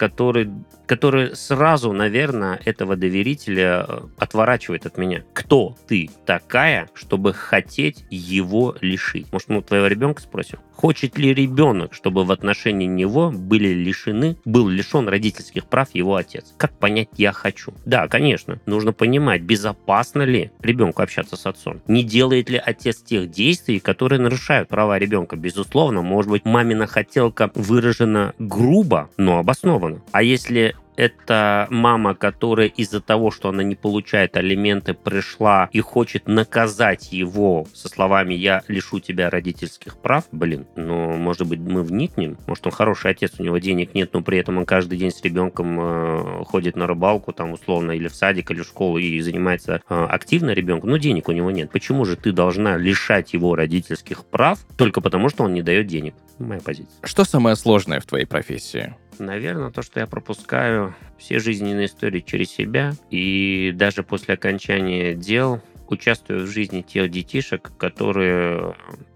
который, 0.87 1.35
сразу, 1.37 1.93
наверное, 1.93 2.61
этого 2.65 2.97
доверителя 2.97 3.87
э, 3.87 4.01
отворачивает 4.19 4.87
от 4.87 4.99
меня. 4.99 5.25
Кто 5.33 5.77
ты 5.89 6.11
такая, 6.27 6.89
чтобы 6.95 7.33
хотеть 7.33 8.05
его 8.11 8.77
лишить? 8.81 9.33
Может, 9.33 9.49
мы 9.49 9.59
у 9.59 9.63
твоего 9.63 9.87
ребенка 9.87 10.23
спросим? 10.23 10.59
Хочет 10.75 11.17
ли 11.19 11.33
ребенок, 11.33 11.95
чтобы 11.95 12.25
в 12.25 12.33
отношении 12.33 12.87
него 12.87 13.31
были 13.31 13.69
лишены, 13.69 14.37
был 14.45 14.69
лишен 14.69 15.09
родительских 15.09 15.67
прав 15.67 15.89
его 15.95 16.17
отец? 16.17 16.53
Как 16.57 16.77
понять 16.79 17.09
«я 17.17 17.33
хочу»? 17.33 17.73
Да, 17.85 18.09
конечно, 18.09 18.61
нужно 18.67 18.93
понимать, 18.93 19.43
безопасно 19.43 20.23
ли 20.23 20.51
ребенку 20.61 21.03
общаться 21.03 21.37
с 21.37 21.47
отцом. 21.47 21.81
Не 21.87 22.03
делает 22.03 22.51
ли 22.51 22.61
отец 22.63 23.03
тех 23.03 23.31
действий, 23.31 23.79
которые 23.79 24.21
нарушают 24.21 24.69
права 24.69 24.99
ребенка? 24.99 25.37
Безусловно, 25.37 26.03
может 26.03 26.31
быть, 26.31 26.45
мамина 26.45 26.87
хотелка 26.87 27.51
выражена 27.55 28.35
грубо, 28.39 29.11
но 29.17 29.39
обоснованно. 29.39 30.03
А 30.13 30.23
если 30.23 30.74
это 30.97 31.67
мама, 31.71 32.15
которая 32.15 32.69
из-за 32.69 33.01
того, 33.01 33.31
что 33.31 33.49
она 33.49 33.63
не 33.63 33.75
получает 33.75 34.37
алименты, 34.37 34.95
пришла 34.95 35.69
и 35.73 35.81
хочет 35.81 36.27
наказать 36.29 37.13
его 37.13 37.67
со 37.73 37.89
словами 37.89 38.35
«я 38.35 38.63
лишу 38.69 39.01
тебя 39.01 39.31
родительских 39.31 39.97
прав», 39.99 40.25
блин, 40.33 40.67
ну, 40.77 41.17
может 41.17 41.47
быть, 41.49 41.61
мы 41.61 41.83
вникнем? 41.83 42.39
Может, 42.47 42.67
он 42.67 42.73
хороший 42.73 43.11
отец, 43.11 43.33
у 43.39 43.43
него 43.43 43.59
денег 43.59 43.95
нет, 43.95 44.11
но 44.13 44.23
при 44.23 44.39
этом 44.39 44.59
он 44.59 44.67
каждый 44.67 44.99
день 44.99 45.11
с 45.11 45.23
ребенком 45.23 45.79
э, 45.81 46.45
ходит 46.45 46.77
на 46.77 46.87
рыбалку, 46.87 47.33
там, 47.33 47.53
условно, 47.53 47.93
или 47.93 48.09
в 48.09 48.15
садик, 48.15 48.51
или 48.51 48.63
в 48.63 48.67
школу, 48.67 48.99
и 48.99 49.21
занимается 49.21 49.83
э, 49.89 50.07
активно 50.11 50.51
ребенком, 50.51 50.91
но 50.91 50.97
денег 50.97 51.29
у 51.29 51.33
него 51.33 51.51
нет. 51.51 51.71
Почему 51.71 52.05
же 52.05 52.17
ты 52.17 52.33
должна 52.33 52.77
лишать 52.77 53.33
его 53.33 53.55
родительских 53.55 54.25
прав 54.25 54.61
только 54.77 55.01
потому, 55.01 55.29
что 55.29 55.45
он 55.45 55.55
не 55.55 55.63
дает 55.63 55.87
денег? 55.87 56.15
Моя 56.39 56.61
позиция. 56.61 56.95
Что 57.03 57.25
самое 57.25 57.57
сложное 57.57 58.01
в 58.01 58.07
твоей 58.07 58.27
профессии? 58.27 58.95
Наверное, 59.19 59.71
то, 59.71 59.83
что 59.83 60.01
я 60.01 60.07
пропускаю 60.07 60.95
все 61.19 61.39
жизненные 61.39 61.87
истории 61.87 62.21
через 62.21 62.51
себя, 62.51 62.93
и 63.11 63.73
даже 63.75 64.03
после 64.03 64.35
окончания 64.35 65.15
дел 65.15 65.61
участвую 65.89 66.47
в 66.47 66.51
жизни 66.51 66.83
тех 66.83 67.11
детишек, 67.11 67.73
которые 67.77 68.75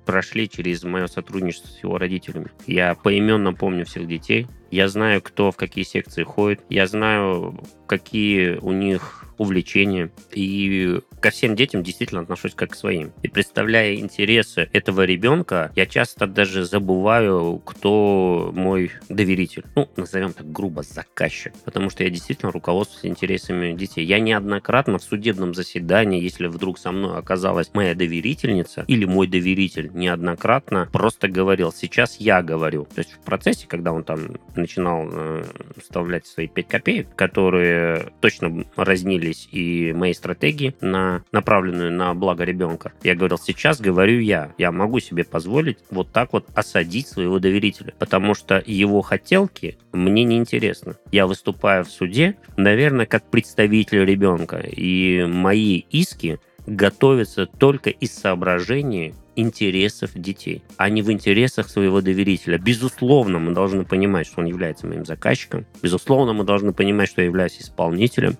прошли 0.08 0.48
через 0.48 0.84
мое 0.84 1.06
сотрудничество 1.06 1.68
с 1.68 1.82
его 1.82 1.98
родителями. 1.98 2.46
Я 2.66 2.94
поименно 2.94 3.52
помню 3.52 3.84
всех 3.84 4.08
детей, 4.08 4.46
я 4.70 4.88
знаю, 4.88 5.20
кто 5.20 5.50
в 5.50 5.56
какие 5.56 5.84
секции 5.84 6.22
ходит, 6.22 6.60
я 6.70 6.86
знаю, 6.86 7.60
какие 7.86 8.56
у 8.56 8.72
них 8.72 9.24
увлечения. 9.38 10.10
И 10.32 10.98
ко 11.20 11.30
всем 11.30 11.54
детям 11.56 11.82
действительно 11.82 12.20
отношусь 12.20 12.54
как 12.54 12.72
к 12.72 12.74
своим. 12.74 13.12
И 13.22 13.28
представляя 13.28 13.94
интересы 13.94 14.68
этого 14.72 15.04
ребенка, 15.04 15.72
я 15.76 15.86
часто 15.86 16.26
даже 16.26 16.64
забываю, 16.64 17.62
кто 17.64 18.52
мой 18.54 18.90
доверитель. 19.08 19.64
Ну, 19.76 19.88
назовем 19.96 20.32
так 20.32 20.50
грубо, 20.50 20.82
заказчик. 20.82 21.52
Потому 21.64 21.88
что 21.88 22.04
я 22.04 22.10
действительно 22.10 22.52
руководствуюсь 22.52 23.06
интересами 23.06 23.74
детей. 23.74 24.04
Я 24.04 24.18
неоднократно 24.18 24.98
в 24.98 25.02
судебном 25.02 25.54
заседании, 25.54 26.20
если 26.20 26.46
вдруг 26.46 26.78
со 26.78 26.90
мной 26.90 27.16
оказалась 27.16 27.72
моя 27.74 27.94
доверительница 27.94 28.84
или 28.88 29.04
мой 29.04 29.28
доверитель, 29.28 29.90
неоднократно 29.98 30.88
просто 30.92 31.28
говорил, 31.28 31.72
сейчас 31.72 32.16
я 32.18 32.42
говорю. 32.42 32.86
То 32.94 33.00
есть 33.00 33.12
в 33.12 33.18
процессе, 33.18 33.66
когда 33.66 33.92
он 33.92 34.04
там 34.04 34.36
начинал 34.54 35.08
э, 35.10 35.44
вставлять 35.80 36.26
свои 36.26 36.48
5 36.48 36.68
копеек, 36.68 37.14
которые 37.14 38.12
точно 38.20 38.64
разнились 38.76 39.48
и 39.52 39.92
моей 39.92 40.14
стратегии 40.14 40.74
на 40.80 41.22
направленную 41.32 41.92
на 41.92 42.14
благо 42.14 42.44
ребенка. 42.44 42.92
Я 43.02 43.14
говорил, 43.14 43.38
сейчас 43.38 43.80
говорю 43.80 44.20
я. 44.20 44.54
Я 44.58 44.72
могу 44.72 45.00
себе 45.00 45.24
позволить 45.24 45.78
вот 45.90 46.12
так 46.12 46.32
вот 46.32 46.46
осадить 46.54 47.08
своего 47.08 47.38
доверителя, 47.38 47.94
потому 47.98 48.34
что 48.34 48.62
его 48.64 49.02
хотелки 49.02 49.78
мне 49.92 50.24
не 50.24 50.38
интересны. 50.38 50.94
Я 51.10 51.26
выступаю 51.26 51.84
в 51.84 51.90
суде, 51.90 52.36
наверное, 52.56 53.06
как 53.06 53.28
представитель 53.30 54.04
ребенка, 54.04 54.58
и 54.58 55.24
мои 55.26 55.78
иски 55.90 56.38
готовятся 56.66 57.46
только 57.46 57.90
из 57.90 58.14
соображений 58.14 59.14
интересов 59.38 60.10
детей, 60.14 60.62
а 60.76 60.90
не 60.90 61.02
в 61.02 61.10
интересах 61.12 61.68
своего 61.68 62.00
доверителя. 62.00 62.58
Безусловно, 62.58 63.38
мы 63.38 63.52
должны 63.52 63.84
понимать, 63.84 64.26
что 64.26 64.40
он 64.40 64.46
является 64.46 64.86
моим 64.86 65.04
заказчиком. 65.04 65.66
Безусловно, 65.82 66.32
мы 66.32 66.44
должны 66.44 66.72
понимать, 66.72 67.08
что 67.08 67.20
я 67.20 67.26
являюсь 67.26 67.60
исполнителем 67.60 68.36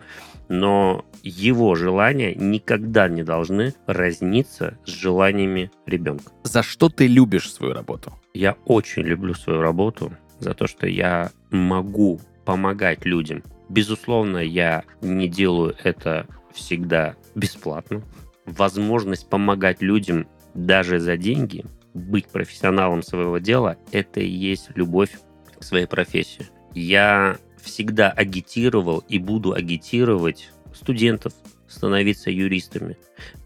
но 0.49 1.05
его 1.23 1.75
желания 1.75 2.35
никогда 2.35 3.09
не 3.09 3.23
должны 3.23 3.75
разниться 3.87 4.79
с 4.85 4.89
желаниями 4.89 5.71
ребенка. 5.87 6.33
За 6.43 6.63
что 6.63 6.89
ты 6.89 7.07
любишь 7.07 7.53
свою 7.53 7.75
работу? 7.75 8.13
Я 8.35 8.57
очень 8.65 9.03
люблю 9.03 9.35
свою 9.35 9.61
работу 9.61 10.13
за 10.41 10.55
то, 10.55 10.67
что 10.67 10.87
я 10.87 11.31
могу 11.51 12.21
помогать 12.45 13.05
людям. 13.05 13.43
Безусловно, 13.69 14.39
я 14.39 14.85
не 15.03 15.29
делаю 15.29 15.77
это 15.83 16.27
всегда 16.55 17.17
бесплатно. 17.35 18.03
Возможность 18.47 19.29
помогать 19.29 19.83
людям 19.83 20.27
даже 20.55 20.99
за 20.99 21.17
деньги, 21.17 21.65
быть 21.95 22.29
профессионалом 22.29 23.03
своего 23.03 23.39
дела, 23.39 23.77
это 23.93 24.21
и 24.21 24.29
есть 24.29 24.71
любовь 24.75 25.19
к 25.59 25.63
своей 25.63 25.87
профессии. 25.87 26.47
Я 26.75 27.37
всегда 27.61 28.11
агитировал 28.11 29.05
и 29.09 29.19
буду 29.19 29.53
агитировать 29.53 30.51
студентов 30.73 31.33
становиться 31.69 32.31
юристами. 32.31 32.97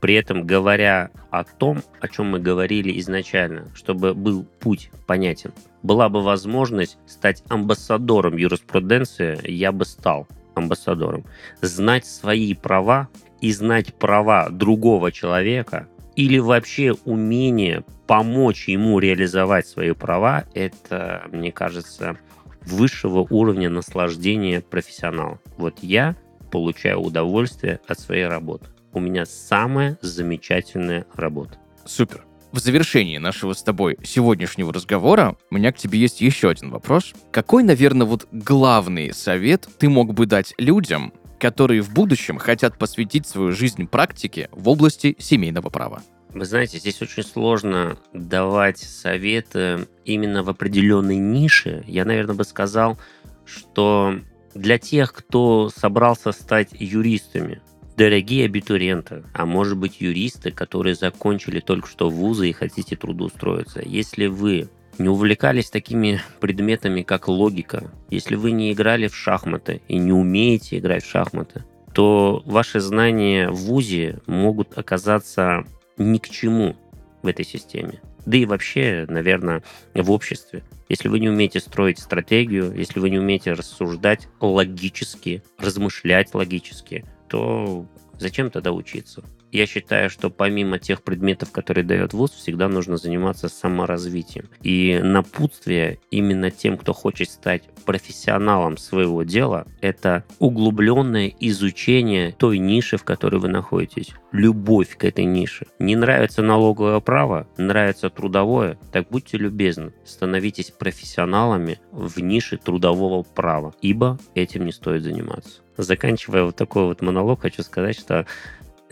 При 0.00 0.14
этом 0.14 0.46
говоря 0.46 1.10
о 1.30 1.44
том, 1.44 1.82
о 2.00 2.08
чем 2.08 2.30
мы 2.30 2.38
говорили 2.38 2.98
изначально, 3.00 3.68
чтобы 3.74 4.14
был 4.14 4.44
путь 4.60 4.90
понятен. 5.06 5.52
Была 5.82 6.08
бы 6.08 6.22
возможность 6.22 6.98
стать 7.06 7.42
амбассадором 7.48 8.36
юриспруденции, 8.36 9.38
я 9.50 9.72
бы 9.72 9.84
стал 9.84 10.28
амбассадором. 10.54 11.24
Знать 11.60 12.06
свои 12.06 12.54
права 12.54 13.08
и 13.40 13.52
знать 13.52 13.94
права 13.94 14.48
другого 14.50 15.10
человека 15.10 15.88
или 16.16 16.38
вообще 16.38 16.94
умение 17.04 17.84
помочь 18.06 18.68
ему 18.68 18.98
реализовать 18.98 19.66
свои 19.66 19.92
права, 19.92 20.44
это, 20.54 21.24
мне 21.32 21.52
кажется, 21.52 22.18
высшего 22.66 23.26
уровня 23.28 23.70
наслаждения 23.70 24.60
профессионала. 24.60 25.40
Вот 25.56 25.78
я 25.82 26.16
получаю 26.50 27.00
удовольствие 27.00 27.80
от 27.88 27.98
своей 27.98 28.26
работы. 28.26 28.66
У 28.92 29.00
меня 29.00 29.24
самая 29.24 29.98
замечательная 30.02 31.06
работа. 31.14 31.58
Супер. 31.86 32.24
В 32.52 32.58
завершении 32.58 33.16
нашего 33.16 33.54
с 33.54 33.62
тобой 33.62 33.96
сегодняшнего 34.04 34.74
разговора 34.74 35.38
у 35.50 35.54
меня 35.54 35.72
к 35.72 35.78
тебе 35.78 35.98
есть 35.98 36.20
еще 36.20 36.50
один 36.50 36.68
вопрос. 36.68 37.14
Какой, 37.30 37.62
наверное, 37.62 38.06
вот 38.06 38.28
главный 38.30 39.14
совет 39.14 39.66
ты 39.78 39.88
мог 39.88 40.12
бы 40.12 40.26
дать 40.26 40.52
людям, 40.58 41.14
которые 41.42 41.82
в 41.82 41.92
будущем 41.92 42.38
хотят 42.38 42.78
посвятить 42.78 43.26
свою 43.26 43.50
жизнь 43.50 43.88
практике 43.88 44.48
в 44.52 44.68
области 44.68 45.16
семейного 45.18 45.70
права? 45.70 46.00
Вы 46.32 46.44
знаете, 46.44 46.78
здесь 46.78 47.02
очень 47.02 47.24
сложно 47.24 47.98
давать 48.12 48.78
советы 48.78 49.88
именно 50.04 50.44
в 50.44 50.50
определенной 50.50 51.16
нише. 51.16 51.82
Я, 51.88 52.04
наверное, 52.04 52.36
бы 52.36 52.44
сказал, 52.44 52.96
что 53.44 54.20
для 54.54 54.78
тех, 54.78 55.12
кто 55.12 55.68
собрался 55.68 56.30
стать 56.30 56.68
юристами, 56.78 57.60
дорогие 57.96 58.44
абитуриенты, 58.44 59.24
а 59.34 59.44
может 59.44 59.76
быть 59.76 60.00
юристы, 60.00 60.52
которые 60.52 60.94
закончили 60.94 61.58
только 61.58 61.88
что 61.88 62.08
вузы 62.08 62.50
и 62.50 62.52
хотите 62.52 62.94
трудоустроиться, 62.94 63.82
если 63.84 64.26
вы 64.26 64.70
не 64.98 65.08
увлекались 65.08 65.70
такими 65.70 66.20
предметами, 66.40 67.02
как 67.02 67.28
логика, 67.28 67.90
если 68.10 68.36
вы 68.36 68.52
не 68.52 68.72
играли 68.72 69.08
в 69.08 69.16
шахматы 69.16 69.82
и 69.88 69.98
не 69.98 70.12
умеете 70.12 70.78
играть 70.78 71.04
в 71.04 71.10
шахматы, 71.10 71.64
то 71.94 72.42
ваши 72.46 72.80
знания 72.80 73.50
в 73.50 73.56
ВУЗе 73.56 74.20
могут 74.26 74.76
оказаться 74.78 75.64
ни 75.96 76.18
к 76.18 76.28
чему 76.28 76.76
в 77.22 77.26
этой 77.26 77.44
системе. 77.44 78.00
Да 78.24 78.36
и 78.36 78.44
вообще, 78.44 79.04
наверное, 79.08 79.62
в 79.94 80.10
обществе. 80.10 80.62
Если 80.88 81.08
вы 81.08 81.18
не 81.18 81.28
умеете 81.28 81.58
строить 81.60 81.98
стратегию, 81.98 82.72
если 82.72 83.00
вы 83.00 83.10
не 83.10 83.18
умеете 83.18 83.52
рассуждать 83.52 84.28
логически, 84.40 85.42
размышлять 85.58 86.34
логически, 86.34 87.04
то 87.28 87.86
зачем 88.18 88.50
тогда 88.50 88.72
учиться? 88.72 89.24
Я 89.52 89.66
считаю, 89.66 90.08
что 90.08 90.30
помимо 90.30 90.78
тех 90.78 91.02
предметов, 91.02 91.52
которые 91.52 91.84
дает 91.84 92.14
ВУЗ, 92.14 92.30
всегда 92.30 92.68
нужно 92.68 92.96
заниматься 92.96 93.48
саморазвитием. 93.48 94.48
И 94.62 94.98
напутствие 95.02 95.98
именно 96.10 96.50
тем, 96.50 96.78
кто 96.78 96.94
хочет 96.94 97.28
стать 97.28 97.64
профессионалом 97.84 98.78
своего 98.78 99.24
дела, 99.24 99.66
это 99.82 100.24
углубленное 100.38 101.34
изучение 101.38 102.32
той 102.32 102.58
ниши, 102.58 102.96
в 102.96 103.04
которой 103.04 103.40
вы 103.40 103.48
находитесь. 103.48 104.12
Любовь 104.32 104.96
к 104.96 105.04
этой 105.04 105.26
нише. 105.26 105.66
Не 105.78 105.96
нравится 105.96 106.40
налоговое 106.40 107.00
право, 107.00 107.46
нравится 107.58 108.08
трудовое, 108.08 108.78
так 108.90 109.08
будьте 109.10 109.36
любезны, 109.36 109.92
становитесь 110.06 110.70
профессионалами 110.70 111.78
в 111.90 112.18
нише 112.20 112.56
трудового 112.56 113.22
права, 113.22 113.74
ибо 113.82 114.18
этим 114.34 114.64
не 114.64 114.72
стоит 114.72 115.02
заниматься. 115.02 115.60
Заканчивая 115.76 116.44
вот 116.44 116.56
такой 116.56 116.84
вот 116.84 117.02
монолог, 117.02 117.42
хочу 117.42 117.62
сказать, 117.62 117.98
что 117.98 118.26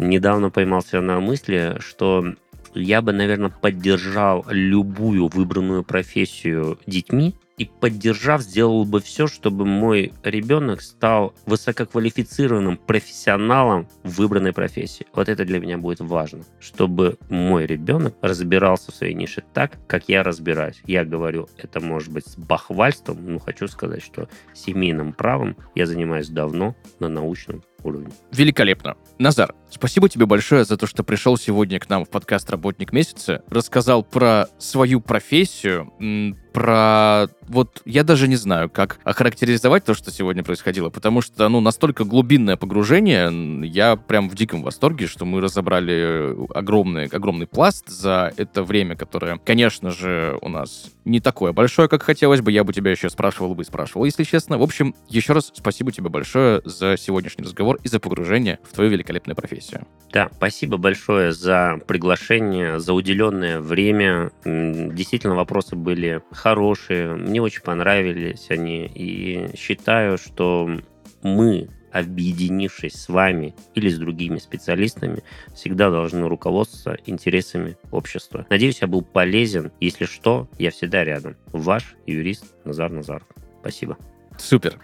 недавно 0.01 0.51
поймался 0.51 1.01
на 1.01 1.20
мысли, 1.20 1.76
что 1.78 2.34
я 2.74 3.03
бы, 3.03 3.12
наверное, 3.12 3.51
поддержал 3.51 4.44
любую 4.48 5.28
выбранную 5.28 5.84
профессию 5.84 6.78
детьми, 6.86 7.34
и 7.61 7.66
поддержав, 7.66 8.40
сделал 8.40 8.86
бы 8.86 9.03
все, 9.03 9.26
чтобы 9.26 9.66
мой 9.66 10.14
ребенок 10.22 10.80
стал 10.80 11.34
высококвалифицированным 11.44 12.78
профессионалом 12.78 13.86
в 14.03 14.16
выбранной 14.16 14.55
профессии. 14.55 15.07
Вот 15.12 15.28
это 15.28 15.44
для 15.44 15.61
меня 15.61 15.76
будет 15.76 16.01
важно, 16.01 16.44
чтобы 16.59 17.18
мой 17.28 17.66
ребенок 17.66 18.14
разбирался 18.22 18.92
в 18.92 18.94
своей 18.94 19.12
нише 19.12 19.44
так, 19.53 19.78
как 19.86 20.09
я 20.09 20.22
разбираюсь. 20.22 20.80
Я 20.86 21.05
говорю, 21.05 21.51
это 21.59 21.80
может 21.80 22.11
быть 22.11 22.26
с 22.26 22.38
бахвальством, 22.38 23.18
но 23.30 23.38
хочу 23.38 23.68
сказать, 23.68 24.03
что 24.03 24.30
семейным 24.55 25.12
правом 25.12 25.55
я 25.74 25.84
занимаюсь 25.84 26.30
давно 26.30 26.74
на 26.98 27.11
научном 27.11 27.62
уровне. 27.84 28.11
Великолепно. 28.32 28.96
Назар, 29.18 29.55
спасибо 29.70 30.08
тебе 30.08 30.26
большое 30.26 30.64
за 30.64 30.76
то, 30.76 30.86
что 30.86 31.02
пришел 31.02 31.36
сегодня 31.36 31.78
к 31.78 31.88
нам 31.88 32.04
в 32.04 32.08
подкаст 32.08 32.50
«Работник 32.50 32.92
месяца», 32.92 33.42
рассказал 33.48 34.02
про 34.02 34.46
свою 34.58 35.00
профессию, 35.00 35.92
про... 36.52 37.28
Вот 37.48 37.82
я 37.84 38.04
даже 38.04 38.28
не 38.28 38.36
знаю, 38.36 38.70
как 38.70 38.98
охарактеризовать 39.04 39.84
то, 39.84 39.94
что 39.94 40.10
сегодня 40.10 40.42
происходило, 40.42 40.90
потому 40.90 41.20
что, 41.20 41.48
ну, 41.48 41.60
настолько 41.60 42.04
глубинное 42.04 42.56
погружение, 42.56 43.66
я 43.66 43.96
прям 43.96 44.28
в 44.28 44.34
диком 44.34 44.62
восторге, 44.62 45.06
что 45.06 45.24
мы 45.24 45.40
разобрали 45.40 46.36
огромный, 46.54 47.06
огромный 47.06 47.46
пласт 47.46 47.88
за 47.88 48.32
это 48.36 48.62
время, 48.62 48.96
которое, 48.96 49.38
конечно 49.38 49.90
же, 49.90 50.38
у 50.42 50.48
нас 50.48 50.90
не 51.04 51.20
такое 51.20 51.52
большое, 51.52 51.88
как 51.88 52.02
хотелось 52.02 52.40
бы. 52.40 52.52
Я 52.52 52.64
бы 52.64 52.72
тебя 52.72 52.90
еще 52.90 53.10
спрашивал 53.10 53.54
бы 53.54 53.62
и 53.62 53.66
спрашивал, 53.66 54.04
если 54.04 54.24
честно. 54.24 54.58
В 54.58 54.62
общем, 54.62 54.94
еще 55.08 55.32
раз 55.32 55.50
спасибо 55.54 55.92
тебе 55.92 56.08
большое 56.08 56.62
за 56.64 56.96
сегодняшний 56.96 57.44
разговор 57.44 57.78
и 57.82 57.88
за 57.88 58.00
погружение 58.00 58.58
в 58.68 58.74
твою 58.74 58.90
великолепную 58.90 59.36
профессию. 59.61 59.86
Да, 60.12 60.28
спасибо 60.34 60.76
большое 60.76 61.32
за 61.32 61.78
приглашение, 61.86 62.80
за 62.80 62.94
уделенное 62.94 63.61
время. 63.61 64.32
Действительно, 64.44 65.36
вопросы 65.36 65.76
были 65.76 66.20
хорошие, 66.32 67.14
мне 67.14 67.40
очень 67.40 67.62
понравились 67.62 68.46
они. 68.48 68.90
И 68.92 69.56
считаю, 69.56 70.18
что 70.18 70.68
мы 71.22 71.68
объединившись 71.92 72.94
с 72.94 73.08
вами 73.08 73.54
или 73.74 73.88
с 73.88 73.98
другими 73.98 74.38
специалистами, 74.38 75.22
всегда 75.54 75.90
должны 75.90 76.28
руководствоваться 76.28 77.00
интересами 77.06 77.76
общества. 77.92 78.46
Надеюсь, 78.50 78.80
я 78.80 78.88
был 78.88 79.02
полезен. 79.02 79.70
Если 79.80 80.06
что, 80.06 80.48
я 80.58 80.70
всегда 80.70 81.04
рядом. 81.04 81.36
Ваш 81.52 81.94
юрист 82.06 82.44
Назар 82.64 82.90
Назаров. 82.90 83.28
Спасибо. 83.61 83.96
Супер. 84.38 84.78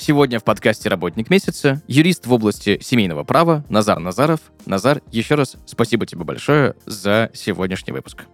Сегодня 0.00 0.40
в 0.40 0.44
подкасте 0.44 0.88
«Работник 0.88 1.28
месяца» 1.28 1.82
юрист 1.86 2.26
в 2.26 2.32
области 2.32 2.78
семейного 2.80 3.22
права 3.22 3.66
Назар 3.68 3.98
Назаров. 3.98 4.40
Назар, 4.64 5.02
еще 5.12 5.34
раз 5.34 5.58
спасибо 5.66 6.06
тебе 6.06 6.24
большое 6.24 6.74
за 6.86 7.30
сегодняшний 7.34 7.92
выпуск. 7.92 8.24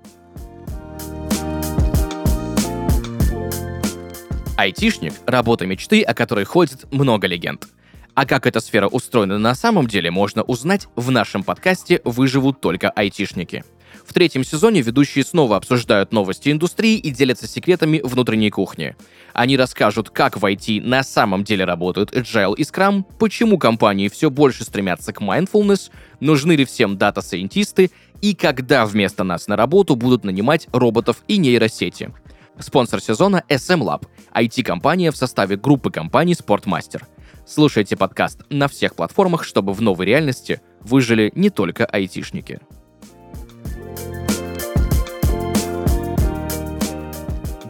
Айтишник– 4.57 5.13
работа 5.27 5.67
мечты, 5.67 6.03
о 6.03 6.15
которой 6.15 6.45
ходит 6.45 6.87
много 6.93 7.27
легенд. 7.27 7.67
А 8.15 8.27
как 8.27 8.47
эта 8.47 8.61
сфера 8.61 8.87
устроена 8.87 9.37
на 9.37 9.57
самом 9.57 9.89
деле, 9.89 10.13
можно 10.13 10.45
узнать 10.45 10.87
в 10.95 11.11
нашем 11.11 11.43
подкасте 11.43 12.01
«Выживут 12.05 12.61
только 12.61 12.91
айтишники». 12.91 13.65
В 14.07 14.13
третьем 14.13 14.45
сезоне 14.45 14.83
ведущие 14.83 15.25
снова 15.25 15.57
обсуждают 15.57 16.13
новости 16.13 16.51
индустрии 16.51 16.97
и 16.97 17.11
делятся 17.11 17.47
секретами 17.47 18.01
внутренней 18.03 18.51
кухни. 18.51 18.95
Они 19.33 19.57
расскажут, 19.57 20.11
как 20.11 20.37
в 20.37 20.45
IT 20.45 20.81
на 20.81 21.03
самом 21.03 21.45
деле 21.45 21.65
работают 21.65 22.13
Agile 22.13 22.55
и 22.57 22.63
Scrum, 22.63 23.05
почему 23.19 23.59
компании 23.59 24.09
все 24.09 24.31
больше 24.31 24.65
стремятся 24.65 25.13
к 25.13 25.21
mindfulness, 25.21 25.91
нужны 26.21 26.53
ли 26.53 26.65
всем 26.65 26.97
дата-сайентисты 26.97 27.91
и 28.23 28.35
когда 28.35 28.87
вместо 28.87 29.25
нас 29.25 29.49
на 29.49 29.57
работу 29.57 29.97
будут 29.97 30.25
нанимать 30.25 30.69
роботов 30.73 31.23
и 31.29 31.37
нейросети. 31.37 32.13
Спонсор 32.59 33.03
сезона 33.03 33.43
SM 33.49 33.81
Lab, 33.81 34.07
IT-компания 34.35 35.11
в 35.11 35.17
составе 35.17 35.57
группы 35.57 35.91
компаний 35.91 36.35
Sportmaster– 36.35 37.03
Слушайте 37.49 37.97
подкаст 37.97 38.41
на 38.51 38.67
всех 38.67 38.97
платформах, 38.97 39.45
чтобы 39.45 39.73
в 39.73 39.81
новой 39.81 40.05
реальности 40.05 40.61
выжили 40.81 41.31
не 41.37 41.49
только 41.49 41.87
айтишники. 41.87 42.59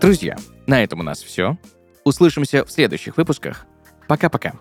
Друзья, 0.06 0.36
на 0.68 0.84
этом 0.84 1.00
у 1.00 1.02
нас 1.02 1.20
все. 1.20 1.58
Услышимся 2.04 2.64
в 2.64 2.70
следующих 2.70 3.16
выпусках. 3.16 3.66
Пока-пока. 4.06 4.52